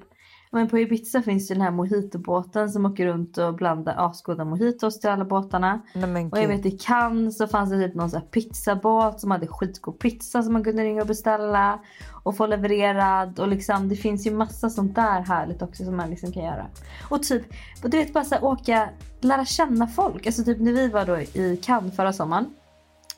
[0.55, 4.99] men på Ibiza finns ju den här mojitobåten som åker runt och blandar asgoda mojitos
[4.99, 5.81] till alla båtarna.
[5.93, 9.31] Nej Och jag vet i Cannes så fanns det typ någon sån här pizzabåt som
[9.31, 11.79] hade skitgod pizza som man kunde ringa och beställa
[12.23, 16.09] och få levererad och liksom det finns ju massa sånt där härligt också som man
[16.09, 16.67] liksom kan göra.
[17.09, 17.43] Och typ,
[17.83, 18.89] och du vet bara så här, åka,
[19.21, 20.25] lära känna folk.
[20.25, 22.45] Alltså typ när vi var då i Cannes förra sommaren.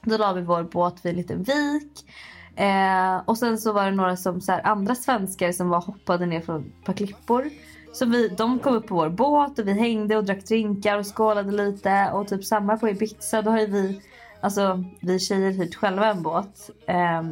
[0.02, 2.06] Då la vi vår båt vid en liten vik.
[2.58, 6.26] Eh, och sen så var det några som, så här, andra svenskar som var hoppade
[6.26, 7.50] ner från ett par klippor.
[7.94, 11.18] Så vi, de kom upp på vår båt och vi hängde och drack drinkar och
[11.18, 12.12] skålade lite.
[12.14, 14.02] Och typ samma på Ibiza, då har ju vi,
[14.42, 16.70] alltså vi tjejer hyrt själva en båt.
[16.88, 17.24] Eh,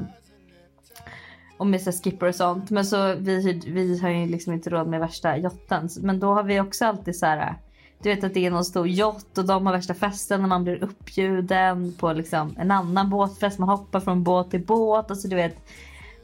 [1.58, 2.70] och med så skipper och sånt.
[2.70, 5.90] Men så vi, vi har ju liksom inte råd med värsta jotten.
[6.02, 7.56] Men då har vi också alltid så här.
[8.02, 10.64] Du vet att det är någon stor yacht och de har värsta festen när man
[10.64, 13.60] blir uppbjuden på liksom en annan båtfest.
[13.60, 15.12] Man hoppar från båt till båt.
[15.12, 15.56] Alltså du vet.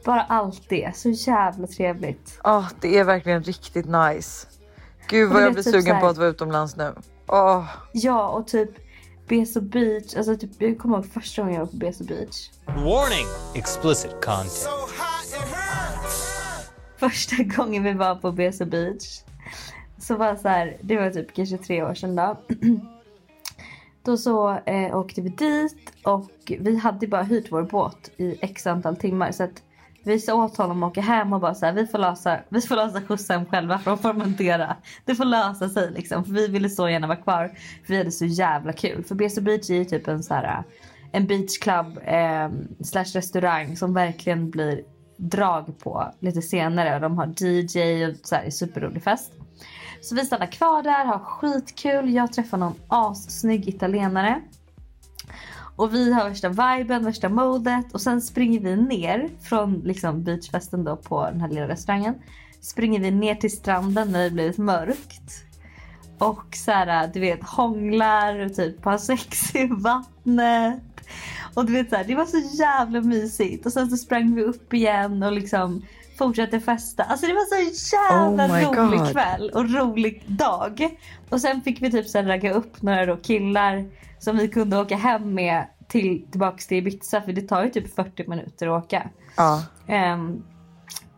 [0.04, 0.96] Bara allt det.
[0.96, 2.38] Så jävla trevligt.
[2.44, 4.46] Ah, det är verkligen riktigt nice.
[5.08, 6.92] Gud vad jag blir typ sugen på att vara utomlands nu.
[7.26, 8.70] Åh, Ja och typ
[9.28, 10.16] Beso Beach.
[10.16, 12.50] Alltså typ, jag kommer ihåg första gången jag var på Beso Beach.
[12.66, 13.26] Warning!
[13.54, 14.50] Explicit content.
[14.50, 14.70] So
[16.96, 19.22] första gången vi var på Beso Beach.
[20.02, 22.36] Så var så här, det var typ kanske tre år sedan då.
[24.04, 28.66] Då så eh, åkte vi dit och vi hade bara hyrt vår båt i x
[28.66, 29.32] antal timmar.
[29.32, 29.62] Så att
[30.04, 32.60] vi sa åt honom att åka hem och bara så här, vi får lösa, vi
[32.60, 34.76] får lösa skjutsen själva från Formentera.
[35.04, 36.24] Det får lösa sig liksom.
[36.24, 37.52] För vi ville så gärna vara kvar.
[37.86, 39.04] För vi hade så jävla kul.
[39.04, 40.62] För BC Beach är ju typ en så här
[41.12, 42.50] en beachclub eh,
[42.84, 44.82] slash restaurang som verkligen blir
[45.16, 46.94] drag på lite senare.
[46.94, 49.32] Och de har DJ och så här, superrolig fest.
[50.02, 52.14] Så vi stannar kvar där, har skitkul.
[52.14, 54.40] Jag träffar någon assnygg italienare.
[55.76, 57.92] Och vi har värsta viben, värsta modet.
[57.92, 62.14] Och sen springer vi ner från liksom beachfesten då på den här lilla restaurangen.
[62.60, 65.44] Springer vi ner till stranden när det blivit mörkt.
[66.18, 70.82] Och så här, du vet hånglar och typ har sex i vattnet.
[71.54, 73.66] Och du vet så här, det var så jävla mysigt.
[73.66, 75.82] Och sen så sprang vi upp igen och liksom
[76.22, 77.02] fortsatte festa.
[77.02, 79.12] Alltså det var så jävla Oh rolig God.
[79.12, 80.98] kväll och rolig dag.
[81.30, 83.84] Och sen fick vi typ här ragga upp några då killar
[84.18, 87.94] som vi kunde åka hem med till, tillbaks till Ibiza för det tar ju typ
[87.94, 89.08] 40 minuter att åka.
[89.36, 89.62] Ja.
[89.86, 90.42] Ehm,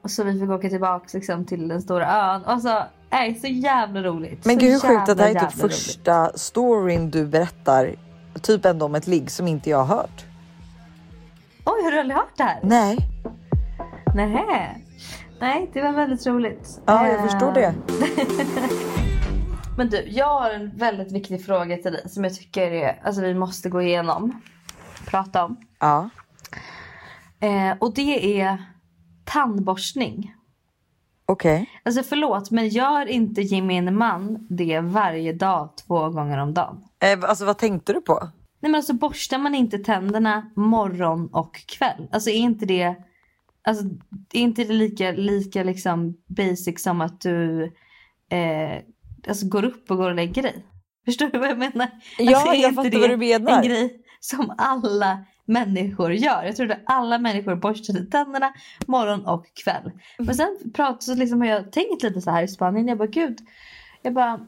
[0.03, 2.45] och så vi fick åka tillbaks liksom till den stora ön.
[2.45, 4.45] Och så, nej, så jävla roligt.
[4.45, 5.75] Men så gud hur sjukt att det här är typ jävla roligt.
[5.75, 7.95] första storyn du berättar.
[8.43, 10.25] Typ ändå om ett ligg som inte jag har hört.
[11.65, 12.61] Oj, har du aldrig hört det här?
[12.63, 12.99] Nej,
[14.15, 14.75] Nähä.
[15.45, 16.81] Nej, det var väldigt roligt.
[16.87, 17.75] ja jag förstår det.
[19.77, 23.23] Men du, jag har en väldigt viktig fråga till dig som jag tycker är, alltså
[23.23, 24.41] vi måste gå igenom.
[25.07, 25.57] Prata om.
[25.81, 26.11] Ja.
[27.41, 28.65] Eh, och det är
[29.25, 30.35] tandborstning.
[31.27, 31.71] Okej.
[31.83, 36.85] Alltså förlåt, men gör inte gemene man det varje dag två gånger om dagen?
[37.03, 38.19] Eh, alltså vad tänkte du på?
[38.61, 42.09] Nej men alltså borstar man inte tänderna morgon och kväll?
[42.13, 42.95] Alltså är inte det,
[43.65, 43.85] alltså,
[44.33, 47.65] är inte det lika, lika liksom basic som att du
[48.29, 48.83] eh,
[49.29, 50.65] alltså går upp och går och lägger dig?
[51.05, 51.91] Förstår du vad jag menar?
[52.19, 53.57] Ja, alltså, är jag inte fattar det vad du menar.
[53.57, 56.45] En grej som alla människor gör.
[56.45, 58.53] Jag trodde alla människor borstade tänderna
[58.87, 59.91] morgon och kväll.
[60.19, 62.89] Men sen prat, så liksom har jag tänkt lite så här i Spanien.
[62.89, 63.39] Jag bara gud.
[64.03, 64.41] Jag bara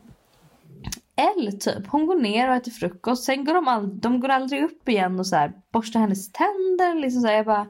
[1.16, 1.86] L typ.
[1.86, 3.24] Hon går ner och äter frukost.
[3.24, 7.00] Sen går de, all, de går aldrig upp igen och så här, borstar hennes tänder.
[7.00, 7.66] Liksom så här, jag bara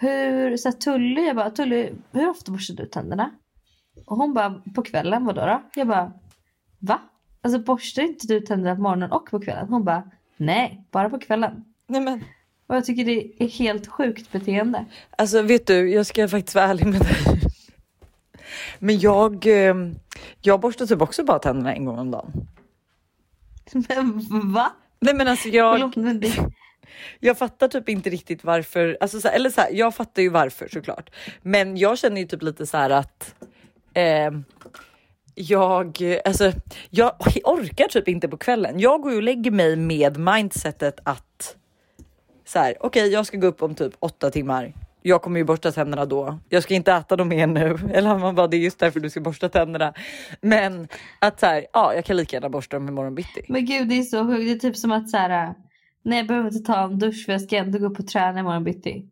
[0.00, 3.30] hur, så här, Tully, jag bara Tully hur ofta borstar du tänderna?
[4.06, 5.62] Och hon bara på kvällen vadå då?
[5.74, 6.12] Jag bara
[6.78, 7.00] va?
[7.42, 9.68] Alltså borstar inte du tänderna på morgonen och på kvällen?
[9.68, 10.02] Hon bara
[10.36, 11.64] nej, bara på kvällen.
[11.86, 12.24] Nej men
[12.66, 14.84] Och jag tycker det är helt sjukt beteende.
[15.10, 17.40] alltså vet du, jag ska faktiskt vara ärlig med dig.
[18.78, 19.74] Men jag, eh,
[20.40, 22.32] jag borstar typ också bara tänderna en gång om dagen.
[23.88, 24.20] Men
[24.52, 24.72] va?
[25.00, 26.34] Nej men alltså jag, Förlåt, men det
[27.20, 30.28] jag fattar typ inte riktigt varför, alltså så här, eller så här, jag fattar ju
[30.28, 31.10] varför såklart.
[31.42, 33.34] Men jag känner ju typ lite så här att
[33.94, 34.30] eh,
[35.34, 36.52] jag, alltså,
[36.90, 37.12] jag
[37.44, 38.80] orkar typ inte på kvällen.
[38.80, 41.56] Jag går ju och lägger mig med mindsetet att
[42.44, 44.72] så här, okej, jag ska gå upp om typ åtta timmar.
[45.02, 46.38] Jag kommer ju borsta tänderna då.
[46.48, 47.78] Jag ska inte äta dem mer nu.
[47.92, 49.94] Eller man bara, det är just därför du ska borsta tänderna.
[50.40, 53.44] Men att så här, ja, jag kan lika gärna borsta dem imorgon bitti.
[53.48, 54.40] Men gud det är så sjukt.
[54.40, 55.54] Det är typ som att så här.
[56.02, 58.40] Nej jag behöver inte ta en dusch för jag ska ändå gå upp och träna
[58.40, 59.06] imorgon bitti.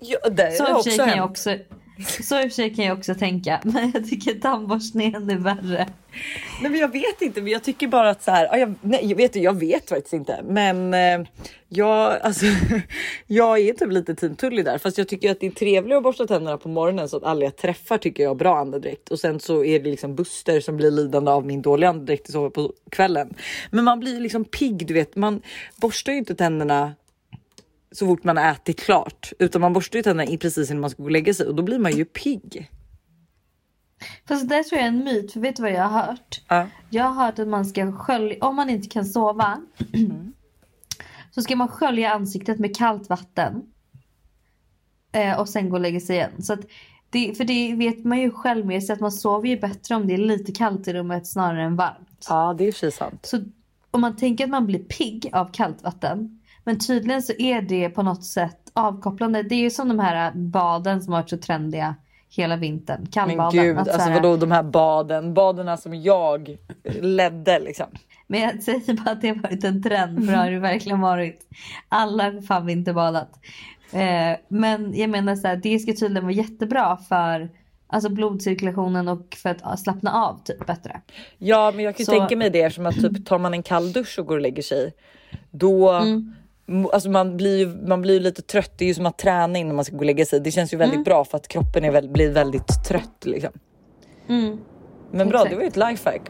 [0.00, 1.56] Ja, det Så för sig också jag också.
[2.06, 3.60] Så i och för sig kan jag också tänka.
[3.64, 5.86] Men jag tycker tandborstningen är värre.
[6.62, 8.44] Nej, men jag vet inte, men jag tycker bara att så här.
[8.44, 11.28] Ja, jag, nej, jag vet, jag vet faktiskt inte, men eh,
[11.68, 12.46] jag, alltså,
[13.26, 16.02] jag är typ lite team Tully där, fast jag tycker att det är trevligt att
[16.02, 19.20] borsta tänderna på morgonen så att alla jag träffar tycker jag har bra andedräkt och
[19.20, 22.50] sen så är det liksom Buster som blir lidande av min dåliga andedräkt i sover
[22.50, 23.34] på kvällen.
[23.70, 25.42] Men man blir liksom pigg, du vet, man
[25.76, 26.94] borstar ju inte tänderna
[27.92, 31.02] så fort man har ätit klart, utan man borstar ju tänderna precis innan man ska
[31.02, 32.70] gå och lägga sig och då blir man ju pigg.
[34.28, 35.32] Fast det tror jag är en myt.
[35.32, 36.40] För vet du vad jag har hört?
[36.48, 36.66] Ja.
[36.90, 38.36] Jag har hört att man ska skölja.
[38.40, 39.60] Om man inte kan sova.
[41.30, 43.62] så ska man skölja ansiktet med kallt vatten.
[45.12, 46.42] Eh, och sen gå och lägga sig igen.
[46.42, 46.60] Så att
[47.10, 50.06] det, för det vet man ju själv med sig att man sover ju bättre om
[50.06, 52.26] det är lite kallt i rummet snarare än varmt.
[52.28, 53.26] ja, det är sig sant.
[53.26, 53.40] Så
[53.90, 56.37] om man tänker att man blir pigg av kallt vatten.
[56.68, 59.42] Men tydligen så är det på något sätt avkopplande.
[59.42, 61.94] Det är ju som de här baden som har varit så trendiga
[62.30, 62.96] hela vintern.
[63.00, 63.62] Men Kallbaden.
[63.64, 66.56] gud, Att så alltså här- vadå de här baden, baderna som jag
[67.00, 67.86] ledde liksom.
[68.26, 71.00] Men jag säger bara att det har varit en trend för det har det verkligen
[71.00, 71.40] varit.
[71.88, 73.30] Alla har fan vinterbadat.
[73.92, 77.50] Eh, men jag menar så här, det ska tydligen vara jättebra för
[77.86, 81.00] alltså blodcirkulationen och för att slappna av typ bättre.
[81.38, 83.92] Ja, men jag kan Så- tänka mig det eftersom att typ tar man en kall
[83.92, 84.92] dusch och går och lägger sig,
[85.50, 86.34] då Mm.
[86.92, 88.72] Alltså man blir ju man blir lite trött.
[88.78, 90.40] Det är ju som att träna innan man ska gå och lägga sig.
[90.40, 91.04] Det känns ju väldigt Mm.
[91.04, 93.50] bra för att kroppen är väl, blir väldigt trött liksom.
[94.28, 94.58] Mm.
[95.10, 95.50] Men bra, Exakt.
[95.50, 96.22] det var ju ett lifehack.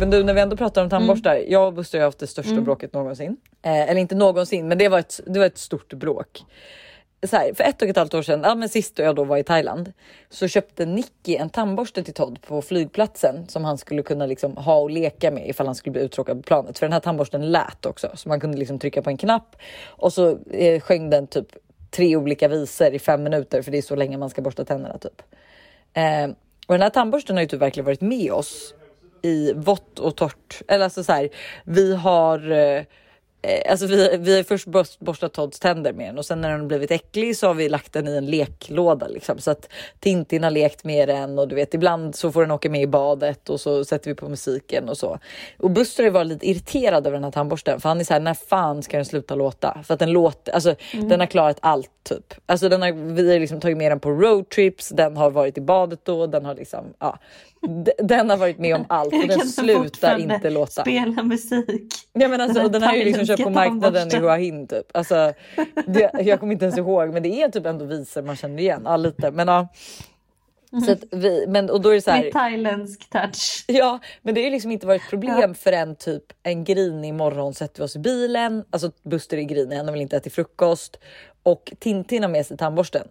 [0.00, 1.36] Men du, när vi ändå pratar om tandborstar.
[1.36, 1.52] Mm.
[1.52, 3.36] Jag och Buster har haft det största bråket någonsin.
[3.62, 6.42] Eh, eller inte någonsin, men det var ett, det var ett stort bråk.
[7.22, 9.36] Så här, för ett och ett halvt år sedan, ja, men sist jag då var
[9.36, 9.92] i Thailand,
[10.30, 14.76] så köpte Nicky en tandborste till Todd på flygplatsen som han skulle kunna liksom ha
[14.76, 16.78] och leka med ifall han skulle bli uttråkad på planet.
[16.78, 20.12] För den här tandborsten lät också, så man kunde liksom trycka på en knapp och
[20.12, 21.46] så eh, sjöng den typ
[21.90, 24.98] tre olika visor i fem minuter, för det är så länge man ska borsta tänderna
[24.98, 25.22] typ.
[25.92, 26.28] Eh,
[26.66, 28.74] och den här tandborsten har ju typ verkligen varit med oss
[29.22, 30.62] i vått och torrt.
[30.68, 31.28] Eller alltså så här,
[31.64, 32.82] vi har eh,
[33.46, 36.50] eh, Alltså vi, vi har först borst- borstat Todds tänder med den och sen när
[36.50, 39.68] den har blivit äcklig så har vi lagt den i en leklåda liksom så att
[40.00, 42.86] Tintin har lekt med den och du vet ibland så får den åka med i
[42.86, 45.18] badet och så sätter vi på musiken och så.
[45.58, 48.12] Och Buster har ju varit lite irriterad över den här tandborsten för han är så
[48.12, 49.78] här när fan ska den sluta låta?
[49.84, 52.34] För att den låter, alltså den har klarat allt typ.
[52.46, 55.60] Alltså den har, vi har liksom tagit med den på roadtrips, den har varit i
[55.60, 57.18] badet då, den har liksom, ja.
[57.98, 60.82] Den har varit med om allt och den slutar inte låta.
[60.82, 61.94] Spela musik.
[62.12, 64.22] Ja, men alltså, Den och den här är ju liksom köpt på marknaden i tandborsten.
[64.22, 64.96] Hua Hin typ.
[64.96, 65.32] Alltså,
[65.86, 68.82] det, jag kommer inte ens ihåg men det är typ ändå visor man känner igen.
[68.84, 69.68] Ja lite men ja.
[70.86, 72.22] Så att vi, men och då är det så här.
[72.22, 73.64] Med thailändsk touch.
[73.66, 77.80] Ja, men det har ju liksom inte varit problem förrän typ en grinig morgon sätter
[77.80, 78.64] vi oss i bilen.
[78.70, 80.98] Alltså Buster är grinig, han har väl inte ätit frukost
[81.42, 83.06] och Tintin har med sig tandborsten.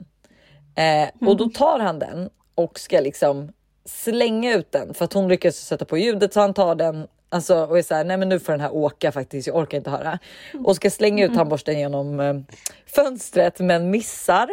[0.75, 3.51] Eh, och då tar han den och ska liksom
[3.86, 7.65] slänga ut den för att hon lyckas sätta på ljudet så han tar den alltså,
[7.65, 9.89] och är så här, nej men nu får den här åka faktiskt, jag orkar inte
[9.89, 10.19] höra.
[10.63, 12.36] Och ska slänga ut tandborsten genom eh,
[12.95, 14.50] fönstret men missar.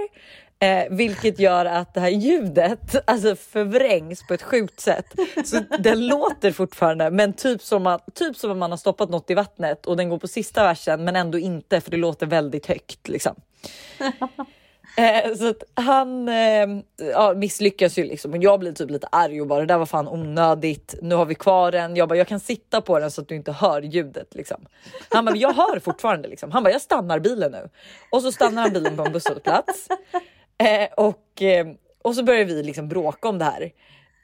[0.59, 5.07] Eh, vilket gör att det här ljudet alltså förvrängs på ett sjukt sätt.
[5.45, 9.31] Så den låter fortfarande men typ som, att, typ som om man har stoppat något
[9.31, 12.67] i vattnet och den går på sista versen men ändå inte för det låter väldigt
[12.67, 13.35] högt liksom.
[14.97, 16.67] Eh, så att han eh,
[17.13, 19.87] ja, misslyckas ju liksom och jag blir typ lite arg och bara det där var
[19.87, 20.95] fan onödigt.
[21.03, 21.97] Nu har vi kvar den.
[21.97, 24.67] Jag bara jag kan sitta på den så att du inte hör ljudet liksom.
[25.09, 26.51] Han bara jag hör fortfarande liksom.
[26.51, 27.69] Han bara jag stannar bilen nu
[28.11, 29.89] och så stannar han bilen på en busshållplats
[30.59, 31.67] eh, och eh,
[32.03, 33.71] och så börjar vi liksom bråka om det här.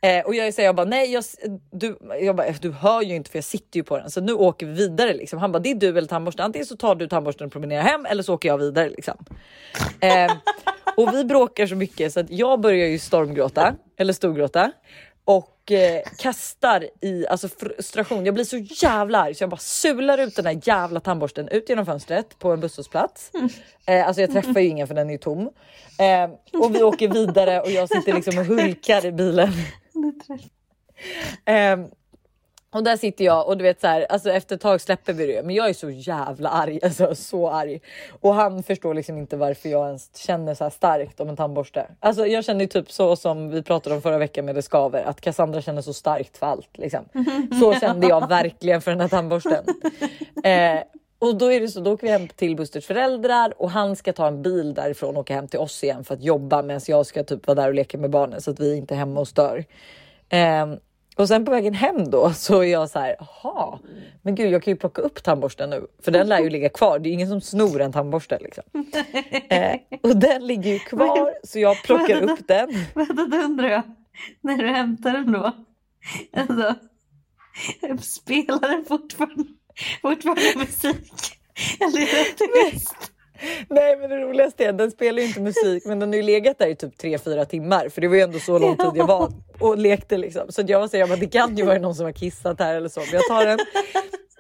[0.01, 1.25] Eh, och jag säger jag bara nej, jag,
[1.71, 4.33] du, jag bara, du hör ju inte för jag sitter ju på den så nu
[4.33, 5.39] åker vi vidare liksom.
[5.39, 6.45] Han bara det är du eller tandborsten.
[6.45, 9.15] Antingen så tar du tandborsten och promenerar hem eller så åker jag vidare liksom.
[10.01, 10.33] Eh,
[10.97, 14.73] och vi bråkar så mycket så att jag börjar ju stormgråta eller storgråta
[15.25, 18.25] och eh, kastar i alltså frustration.
[18.25, 21.69] Jag blir så jävla arg så jag bara sular ut den här jävla tandborsten ut
[21.69, 23.31] genom fönstret på en busshållplats.
[23.87, 25.51] Eh, alltså jag träffar ju ingen för den är ju tom.
[25.99, 29.53] Eh, och vi åker vidare och jag sitter liksom och hulkar i bilen.
[31.45, 31.89] Ehm,
[32.71, 35.27] och där sitter jag och du vet så här, alltså efter ett tag släpper vi
[35.27, 35.43] det.
[35.43, 37.81] Men jag är så jävla arg, alltså så arg.
[38.21, 41.87] Och han förstår liksom inte varför jag ens känner så här starkt om en tandborste.
[42.01, 45.03] Alltså jag känner ju typ så som vi pratade om förra veckan med det skaver,
[45.05, 46.79] att Cassandra känner så starkt för allt.
[46.79, 47.05] Liksom.
[47.61, 49.65] Så kände jag verkligen för den här tandborsten.
[50.45, 50.81] Eh,
[51.19, 54.13] och då är det så, då åker vi hem till Busters föräldrar och han ska
[54.13, 57.07] ta en bil därifrån och åka hem till oss igen för att jobba medan jag
[57.07, 59.29] ska typ vara där och leka med barnen så att vi inte är hemma och
[59.29, 59.65] stör.
[60.29, 60.77] Ehm,
[61.17, 63.79] och sen på vägen hem då så är jag så här, jaha,
[64.23, 66.99] men gud jag kan ju plocka upp tandborsten nu för den lär ju ligga kvar.
[66.99, 68.65] Det är ingen som snor en tandborste liksom.
[69.51, 72.69] Eh, och den ligger ju kvar så jag plockar upp den.
[72.95, 73.83] Vänta, då undrar jag.
[74.41, 75.53] När du hämtar den då.
[76.33, 76.75] Alltså,
[78.01, 79.45] spelar den fortfarande,
[80.03, 81.39] fortfarande musik?
[83.69, 86.59] Nej men det roligaste är den spelar ju inte musik men den har ju legat
[86.59, 89.33] där i typ 3-4 timmar för det var ju ändå så lång tid jag var
[89.59, 90.43] och lekte liksom.
[90.49, 92.61] Så att jag var så jag bara, det kan ju vara någon som har kissat
[92.61, 93.01] här eller så.
[93.01, 93.59] Men jag tar den.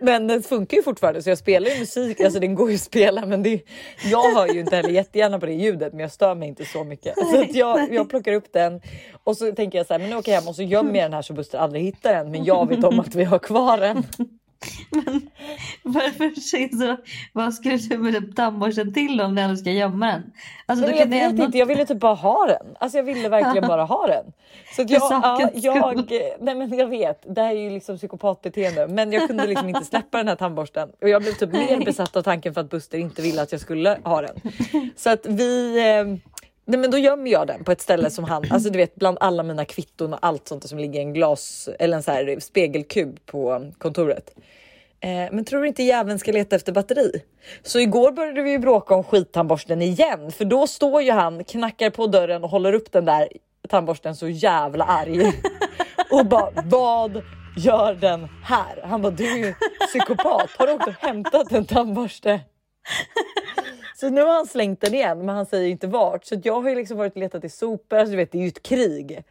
[0.00, 2.80] Men den funkar ju fortfarande så jag spelar ju musik, alltså den går ju att
[2.80, 3.60] spela men det,
[4.04, 6.84] jag hör ju inte heller jättegärna på det ljudet men jag stör mig inte så
[6.84, 7.14] mycket.
[7.18, 8.80] Så att jag, jag plockar upp den
[9.24, 11.04] och så tänker jag så här, men nu åker jag hem och så gömmer jag
[11.04, 13.78] den här så Buster aldrig hittar den men jag vet om att vi har kvar
[13.78, 14.04] den.
[15.82, 16.96] Varför säger så?
[17.32, 20.32] Vad skulle du med tandborsten till om du ändå ska gömma den?
[20.66, 21.44] Alltså, Nej, men jag vet ändå...
[21.44, 22.66] inte, jag ville typ bara ha den.
[22.78, 24.24] Alltså jag ville verkligen bara ha den.
[24.76, 29.12] Så jag, ja, jag, nej men jag vet, det här är ju liksom psykopatbeteende men
[29.12, 32.22] jag kunde liksom inte släppa den här tandborsten och jag blev typ mer besatt av
[32.22, 34.40] tanken för att Buster inte ville att jag skulle ha den.
[34.96, 36.04] Så att vi eh,
[36.68, 39.18] Nej men då gömmer jag den på ett ställe som han, alltså du vet bland
[39.20, 42.40] alla mina kvitton och allt sånt som ligger i en glas eller en så här
[42.40, 44.34] spegelkub på kontoret.
[45.00, 47.22] Eh, men tror du inte jäveln ska leta efter batteri?
[47.62, 52.06] Så igår började vi bråka om skittandborsten igen, för då står ju han, knackar på
[52.06, 53.28] dörren och håller upp den där
[53.68, 55.32] tandborsten så jävla arg.
[56.10, 57.22] Och bara vad
[57.56, 58.82] gör den här?
[58.84, 59.54] Han bara du är ju
[59.86, 62.40] psykopat, har du åkt och hämtat en tandborste?
[64.00, 66.24] Så nu har han slängt den igen, men han säger inte vart.
[66.24, 68.42] Så jag har ju liksom varit och letat i sopor, alltså du vet det är
[68.42, 69.24] ju ett krig.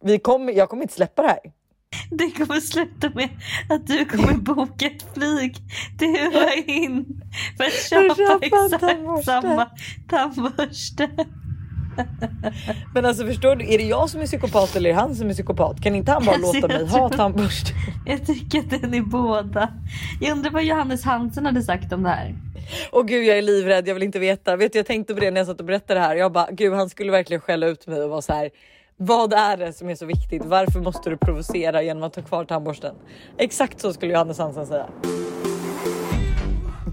[0.00, 1.52] Vi kommer, jag kommer inte släppa det här.
[2.10, 3.28] Det kommer sluta med
[3.70, 5.56] att du kommer boka ett flyg
[5.98, 7.22] till Hua in
[7.56, 9.70] för att köpa, köpa exakt samma
[10.08, 11.10] tandborste.
[12.94, 15.28] Men alltså förstår du, är det jag som är psykopat eller är det han som
[15.30, 15.80] är psykopat?
[15.82, 17.70] Kan inte han bara Alltså, låta mig ha tror- tandborste?
[18.06, 19.72] Jag tycker att den är båda.
[20.20, 22.34] Jag undrar vad Johannes Hansen hade sagt om det här.
[22.90, 24.56] Och gud jag är livrädd, jag vill inte veta.
[24.56, 26.16] Vet du, jag tänkte på det när jag satt och berättade det här.
[26.16, 28.50] Jag bara, gud han skulle verkligen skälla ut mig och vara så här.
[28.96, 30.42] Vad är det som är så viktigt?
[30.44, 32.94] Varför måste du provocera genom att ta kvar tandborsten?
[33.38, 34.86] Exakt så skulle Johannes Hansen säga.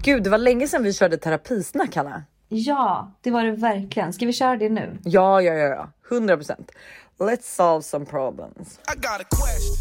[0.02, 2.22] Gud, det var länge sedan vi körde terapisnack Hanna.
[2.52, 4.12] Ja, det var det verkligen.
[4.12, 4.98] Ska vi köra det nu?
[5.04, 6.72] Ja, ja, ja, ja, 100 procent.
[7.18, 8.80] Let's solve some problems.
[8.94, 9.76] I got a question.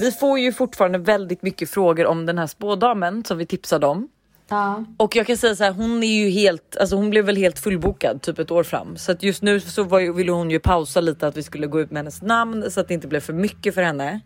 [0.00, 4.08] Vi får ju fortfarande väldigt mycket frågor om den här spådamen som vi tipsade om.
[4.48, 4.84] Ja.
[4.96, 7.58] Och jag kan säga så här, hon är ju helt, alltså hon blev väl helt
[7.58, 8.96] fullbokad typ ett år fram.
[8.96, 11.66] Så att just nu så var ju, ville hon ju pausa lite att vi skulle
[11.66, 14.20] gå ut med hennes namn så att det inte blev för mycket för henne.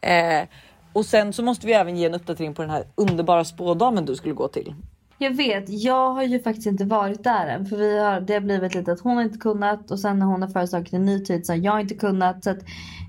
[0.00, 0.48] Eh,
[0.92, 4.14] och sen så måste vi även ge en uppdatering på den här underbara spådamen du
[4.14, 4.74] skulle gå till.
[5.18, 7.66] Jag vet, jag har ju faktiskt inte varit där än.
[7.66, 10.42] För vi har, det har blivit lite att hon inte kunnat och sen när hon
[10.42, 12.44] har föreslagit en ny tid så har jag inte kunnat.
[12.44, 12.58] Så att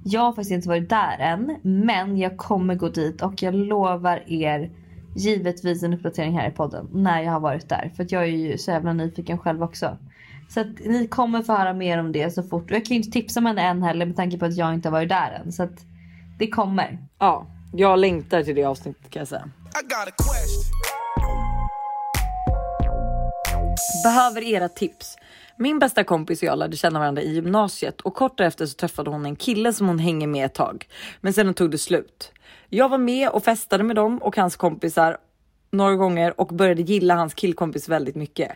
[0.05, 1.59] jag har faktiskt inte varit där än.
[1.61, 4.71] Men jag kommer gå dit och jag lovar er
[5.15, 7.91] givetvis en uppdatering här i podden när jag har varit där.
[7.95, 9.97] För att jag är ju så jävla nyfiken själv också.
[10.49, 12.71] Så att ni kommer få höra mer om det så fort.
[12.71, 14.73] Och jag kan ju inte tipsa om henne än heller med tanke på att jag
[14.73, 15.51] inte har varit där än.
[15.51, 15.85] Så att
[16.39, 16.99] det kommer.
[17.19, 19.49] Ja, jag längtar till det avsnittet kan jag säga.
[19.81, 20.63] I got a question.
[24.03, 25.15] Behöver era tips.
[25.57, 29.09] Min bästa kompis och jag lärde känna varandra i gymnasiet och kort därefter så träffade
[29.09, 30.87] hon en kille som hon hänger med ett tag.
[31.21, 32.31] Men sen tog det slut.
[32.69, 35.17] Jag var med och festade med dem och hans kompisar
[35.71, 38.51] några gånger och började gilla hans killkompis väldigt mycket.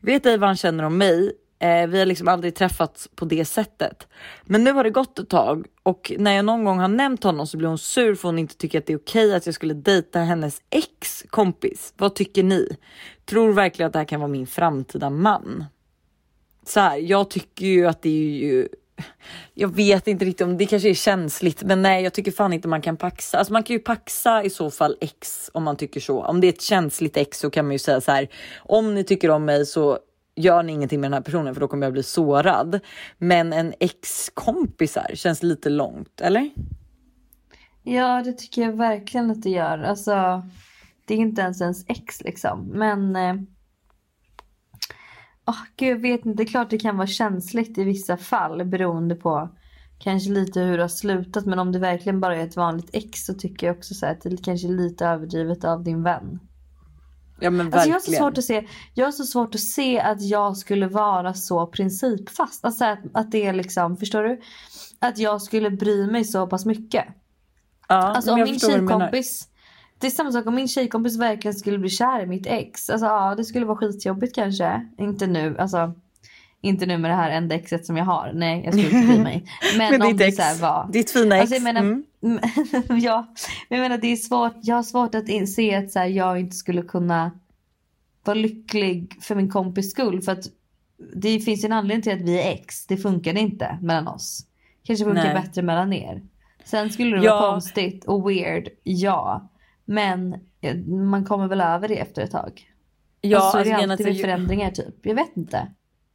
[0.00, 1.32] Vet ej vad han känner om mig.
[1.58, 4.08] Eh, vi har liksom aldrig träffats på det sättet.
[4.42, 7.46] Men nu har det gått ett tag och när jag någon gång har nämnt honom
[7.46, 9.74] så blir hon sur för hon inte tycker att det är okej att jag skulle
[9.74, 11.94] dejta hennes ex kompis.
[11.96, 12.76] Vad tycker ni?
[13.24, 15.64] Tror verkligen att det här kan vara min framtida man?
[16.66, 18.68] Så här, jag tycker ju att det är ju
[19.54, 22.68] jag vet inte riktigt om det kanske är känsligt, men nej, jag tycker fan inte
[22.68, 23.38] man kan paxa.
[23.38, 26.22] Alltså man kan ju paxa i så fall ex om man tycker så.
[26.22, 28.28] Om det är ett känsligt ex så kan man ju säga så här.
[28.58, 29.98] Om ni tycker om mig så
[30.38, 32.80] gör ni ingenting med den här personen för då kommer jag bli sårad.
[33.18, 36.50] Men en ex kompisar känns lite långt, eller?
[37.82, 39.78] Ja, det tycker jag verkligen att det gör.
[39.78, 40.42] Alltså,
[41.04, 42.66] det är inte ens ens ex liksom.
[42.74, 43.16] Men...
[43.16, 43.34] Eh,
[45.46, 46.36] åh, gud, jag vet inte.
[46.36, 49.48] Det är klart det kan vara känsligt i vissa fall beroende på
[49.98, 51.46] kanske lite hur det har slutat.
[51.46, 54.12] Men om det verkligen bara är ett vanligt ex så tycker jag också så här
[54.12, 56.40] att det kanske är lite överdrivet av din vän.
[57.40, 60.00] Ja men Alltså jag, har så svårt att se, jag har så svårt att se
[60.00, 62.64] att jag skulle vara så principfast.
[62.64, 64.40] Alltså att, att det är liksom, förstår du?
[64.98, 67.04] Att jag skulle bry mig så pass mycket.
[67.88, 69.48] ja, Alltså om min tjejkompis.
[69.98, 72.90] Det är samma sak om min tjejkompis verkligen skulle bli kär i mitt ex.
[72.90, 74.88] Alltså ja, det skulle vara skitjobbigt kanske.
[74.98, 75.94] Inte nu, alltså.
[76.60, 78.32] Inte nu med det här enda exet som jag har.
[78.34, 79.44] Nej, jag skulle inte bry mig.
[79.78, 80.88] Men Med om det så här var.
[80.92, 81.40] Ditt fina ex.
[81.40, 81.80] Alltså jag menar,
[82.22, 82.40] Mm.
[83.00, 83.26] ja,
[83.68, 84.54] men jag menar det är svårt.
[84.62, 87.30] Jag har svårt att inse att så här, jag inte skulle kunna
[88.24, 90.22] vara lycklig för min kompis skull.
[90.22, 90.44] För att
[91.14, 92.86] det finns en anledning till att vi är ex.
[92.86, 94.46] Det funkade inte mellan oss.
[94.84, 95.42] Kanske funkar Nej.
[95.42, 96.22] bättre mellan er.
[96.64, 97.40] Sen skulle det Ja.
[97.40, 99.50] vara konstigt och weird, ja.
[99.84, 102.62] Men eh, man kommer väl över det efter ett tag.
[103.20, 105.06] Ja, och så är alltså, det alltid vid förändringar typ.
[105.06, 105.66] Jag vet inte.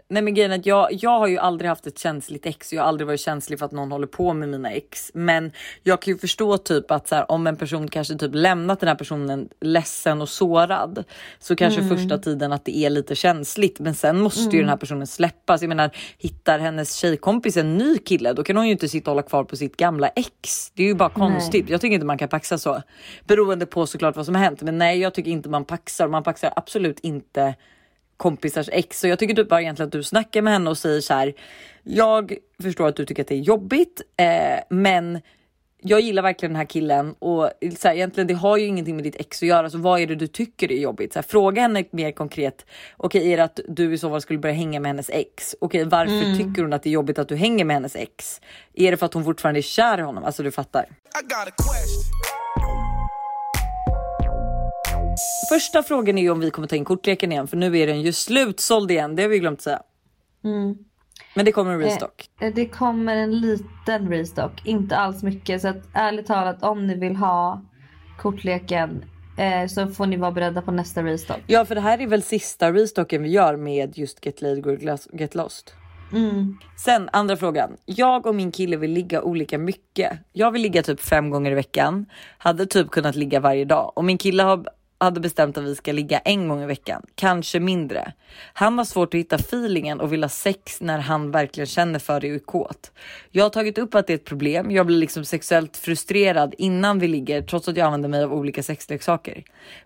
[0.08, 2.74] Nej men grejen är att jag, jag har ju aldrig haft ett känsligt ex.
[2.74, 5.12] Jag har aldrig varit känslig för att någon håller på med mina ex.
[5.14, 5.52] Men
[5.84, 8.88] jag kan ju förstå typ att så här, om en person kanske typ lämnat den
[8.88, 11.04] här personen ledsen och sårad.
[11.40, 11.98] Så kanske Mm.
[11.98, 13.80] första tiden att det är lite känsligt.
[13.80, 15.62] Men sen måste ju den här personen släppas.
[15.62, 19.16] Jag menar hittar hennes tjejkompis en ny kille då kan hon ju inte sitta och
[19.16, 20.72] hålla kvar på sitt gamla ex.
[20.74, 21.70] Det är ju bara konstigt.
[21.70, 22.82] Jag tycker inte man kan paxa så.
[23.28, 24.62] Beroende på såklart vad som har hänt.
[24.62, 26.08] Men nej jag tycker inte man paxar.
[26.08, 27.56] Man paxar absolut inte
[28.18, 29.00] kompisars ex.
[29.00, 31.34] Så jag tycker typ bara egentligen att du snackar med henne och säger så här.
[31.84, 35.22] Jag förstår att du tycker att det är jobbigt, eh, men
[35.86, 39.04] jag gillar verkligen den här killen och så här, egentligen det har ju ingenting med
[39.04, 39.70] ditt ex att göra.
[39.70, 41.14] Så vad är det du tycker är jobbigt?
[41.14, 42.66] Så här, fråga henne mer konkret.
[42.98, 45.56] Okej, är det att du i så fall skulle börja hänga med hennes ex?
[45.62, 48.42] Okej, varför tycker hon att det är jobbigt att du hänger med hennes ex?
[48.74, 50.24] Är det för att hon fortfarande är kär i honom?
[50.24, 50.86] Alltså du fattar.
[55.50, 58.02] Första frågan är ju om vi kommer ta in kortleken igen, för nu är den
[58.02, 59.16] ju slutsåld igen.
[59.16, 59.82] Det har vi glömt säga.
[61.36, 62.30] Men det kommer en restock.
[62.42, 65.62] Eh, Det kommer en liten restock, inte alls mycket.
[65.62, 67.62] Så att ärligt talat om ni vill ha
[68.18, 69.06] kortleken
[69.38, 71.40] eh, så får ni vara beredda på nästa restock.
[71.48, 74.66] Ja, för det här är väl sista restocken vi gör med just Get Laid
[75.14, 75.74] Get Lost.
[76.78, 77.78] Sen andra frågan.
[77.86, 80.12] Jag och min kille vill ligga olika mycket.
[80.34, 82.06] Jag vill ligga typ fem gånger i veckan.
[82.38, 84.66] Hade typ kunnat ligga varje dag och min kille har
[85.04, 88.14] hade bestämt att vi ska ligga en gång i veckan, kanske mindre.
[88.54, 92.20] Han har svårt att hitta feelingen och vill ha sex när han verkligen känner för
[92.20, 92.92] det och är kåt.
[93.32, 94.72] Jag har tagit upp att det är ett problem.
[94.72, 98.64] Jag blir liksom sexuellt frustrerad innan vi ligger trots att jag använder mig av olika
[98.64, 99.44] sexleksaker.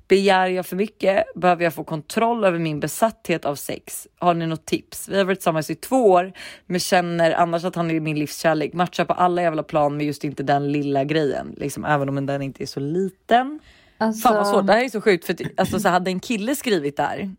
[0.07, 1.23] Begär jag för mycket?
[1.35, 4.07] Behöver jag få kontroll över min besatthet av sex?
[4.19, 5.09] Har ni något tips?
[5.09, 6.33] Vi har varit tillsammans i två år
[6.65, 8.73] men känner annars att han är min livskärlek.
[8.73, 11.55] Matchar på alla jävla plan men just inte den lilla grejen.
[11.57, 13.59] Liksom, även om den inte är så liten.
[13.97, 16.19] Alltså, Fan vad svårt, det här är så sjukt för att, alltså, så hade en
[16.19, 17.31] kille skrivit där.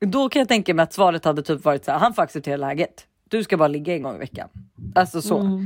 [0.00, 2.56] Då kan jag tänka mig att svaret hade typ varit så här, han får acceptera
[2.56, 3.06] läget.
[3.28, 4.48] Du ska bara ligga en gång i veckan.
[4.94, 5.60] Alltså så.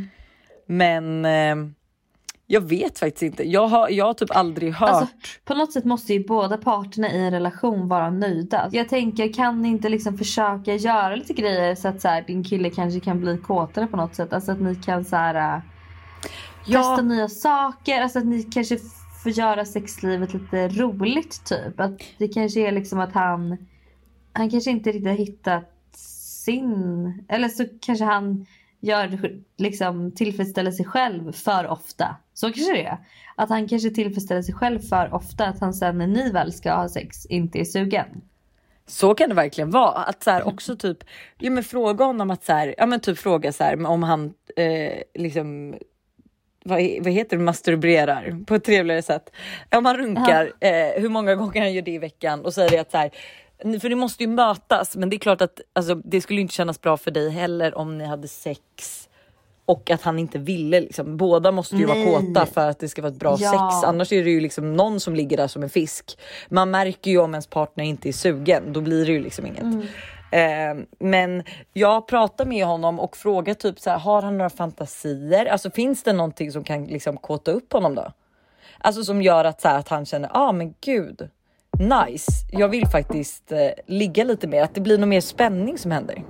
[0.67, 1.57] Men eh,
[2.47, 3.49] Jag vet faktiskt inte.
[3.49, 4.91] Jag har, jag har typ aldrig hört.
[4.91, 5.15] Alltså,
[5.45, 8.69] på något sätt måste ju båda parterna i en relation vara nöjda.
[8.73, 12.45] Jag tänker, kan ni inte liksom försöka göra lite grejer så att så här, din
[12.45, 14.33] kille kanske kan bli kåtare på något sätt?
[14.33, 15.63] Alltså att ni kan så här, äh,
[16.67, 16.83] Ja.
[16.83, 18.03] testa nya saker.
[18.03, 18.79] Alltså att ni kanske
[19.29, 21.81] får göra sexlivet lite roligt typ.
[21.81, 23.67] Att det kanske är liksom att han,
[24.33, 28.47] han kanske inte riktigt har hittat sin, eller så kanske han
[28.81, 32.17] gör liksom tillfredsställer sig själv för ofta.
[32.35, 32.99] Så kanske det är.
[33.37, 35.47] Att han kanske tillfredsställer sig själv för ofta.
[35.47, 38.23] Att han sen när ni väl ska ha sex inte är sugen.
[38.87, 40.05] Så kan det verkligen vara.
[40.05, 40.99] Att så här, också typ,
[41.39, 44.35] ja, men fråga honom att så här, ja men typ fråga så här om han
[44.57, 45.75] eh, liksom
[46.69, 49.31] vad, vad heter det, masturberar på ett trevligare sätt.
[49.77, 52.91] Om han runkar, eh, hur många gånger han gör det i veckan och säger att
[52.91, 53.11] så här,
[53.81, 56.81] för ni måste ju mötas, men det är klart att alltså, det skulle inte kännas
[56.81, 59.09] bra för dig heller om ni hade sex
[59.65, 60.81] och att han inte ville.
[60.81, 61.17] Liksom.
[61.17, 62.07] Båda måste ju Nej.
[62.07, 63.51] vara kåta för att det ska vara ett bra Ja.
[63.51, 63.89] sex.
[63.89, 66.19] Annars är det ju liksom någon som ligger där som en fisk.
[66.49, 68.73] Man märker ju om ens partner inte är sugen.
[68.73, 69.63] Då blir det ju liksom inget.
[69.63, 69.87] Mm.
[70.31, 75.47] Eh, men jag pratar med honom och frågar typ så här, har han några fantasier?
[75.47, 78.13] Alltså finns det någonting som kan liksom kåta upp honom då?
[78.79, 81.29] Alltså som gör att, så här, att han känner, ja ah, men gud,
[81.79, 82.33] nice.
[82.53, 86.25] Jag vill faktiskt eh, ligga lite mer, att det blir någon mer spänning som händer.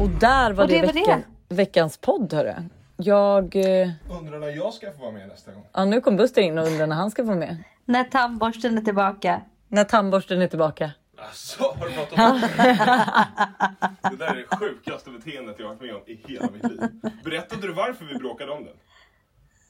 [0.00, 2.54] Och där var Och det, det var vecka, veckans podd hörru.
[2.96, 3.88] Jag, eh,
[4.20, 5.62] Undrar när jag ska få vara med nästa gång.
[5.72, 7.56] ja nu kom Buster in och undrar när han ska få vara med.
[7.84, 9.40] När tandborsten är tillbaka.
[9.68, 10.90] När tandborsten är tillbaka.
[11.18, 12.48] Alltså, har du pratat om det?
[14.10, 16.80] Det där är det sjukaste beteendet jag har varit med om i hela mitt liv.
[17.24, 18.76] Berättade du varför vi bråkade om den?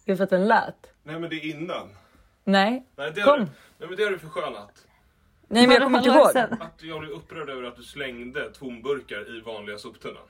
[0.05, 0.93] Det är för att den lät.
[1.03, 1.89] Nej men det är innan.
[2.45, 3.47] Nej, Nej, det har, kom.
[3.47, 4.87] du, nej men det har du förskönat.
[5.49, 6.31] Nej men jag kommer inte ihåg.
[6.31, 6.53] Sen.
[6.61, 10.23] Att jag blev upprörd över att du slängde tomburkar i vanliga soptunnan.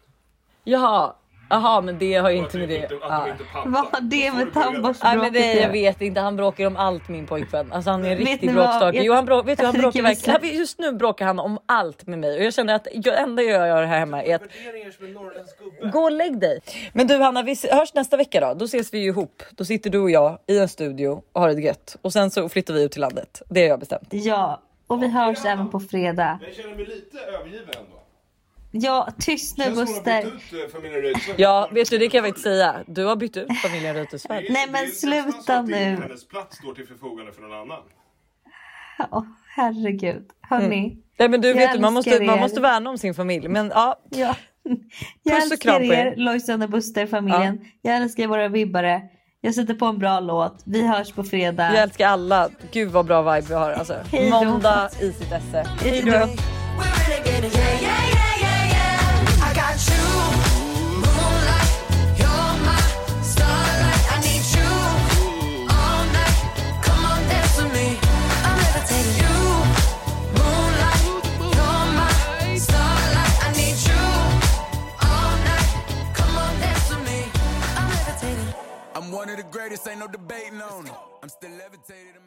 [0.64, 1.14] Jaha,
[1.51, 2.76] Jaha men det har ju inte med det.
[2.76, 3.24] inte, att Ja.
[3.26, 3.44] de inte.
[3.70, 7.09] Vad har det med tandborsten Nej men det, jag vet inte, han bråkar om allt
[7.09, 7.72] min pojkvän.
[7.72, 8.97] Alltså han är en riktig bråkstake.
[8.97, 10.59] Jag- Jo han, brå, vet du, han jag bråkar verkligen.
[10.59, 13.68] just nu bråkar han om allt med mig och jag känner att det enda jag
[13.68, 14.42] gör här hemma är att
[15.92, 16.61] gå och lägg dig.
[16.92, 18.55] Men du Hanna, vi hörs nästa vecka då.
[18.55, 19.42] Då ses vi ju ihop.
[19.51, 22.49] Då sitter du och jag i en studio och har det gött och sen så
[22.49, 23.42] flyttar vi ut till landet.
[23.49, 24.09] Det har jag bestämt.
[24.11, 26.38] Ja, och vi hörs även på fredag.
[26.47, 28.03] Jag känner mig lite övergiven ändå.
[28.70, 30.22] Ja, tyst nu Buster.
[30.22, 31.34] eh.
[31.36, 32.84] Ja, vet du det kan jag faktiskt säga.
[32.86, 34.44] Du har bytt ut familjen Reuterswärd.
[34.50, 35.74] Nej, men sluta nu.
[35.74, 37.82] Hennes plats står till förfogande för någon annan.
[39.10, 39.22] Åh,
[39.56, 40.26] herregud.
[40.40, 40.98] Hörni.
[41.18, 42.40] Nej men du Jag vet du, man måste, älskar man er.
[42.40, 43.48] måste värna om sin familj.
[43.48, 44.36] Men ja, Ja.
[45.22, 46.06] Jag Puss och kram på er.
[46.06, 47.64] er, Lojsan och Buster-familjen.
[47.82, 49.02] Jag älskar våra vibbare.
[49.40, 50.62] Jag sätter på en bra låt.
[50.66, 51.72] Vi hörs på fredag.
[51.72, 52.48] jag älskar alla.
[52.72, 53.94] Gud vad bra vibe vi har alltså.
[54.30, 55.66] Måndag i sitt esse.
[55.80, 56.55] Hej då.
[79.26, 80.92] One of the greatest, ain't no debating on it.
[81.20, 82.25] I'm still levitated.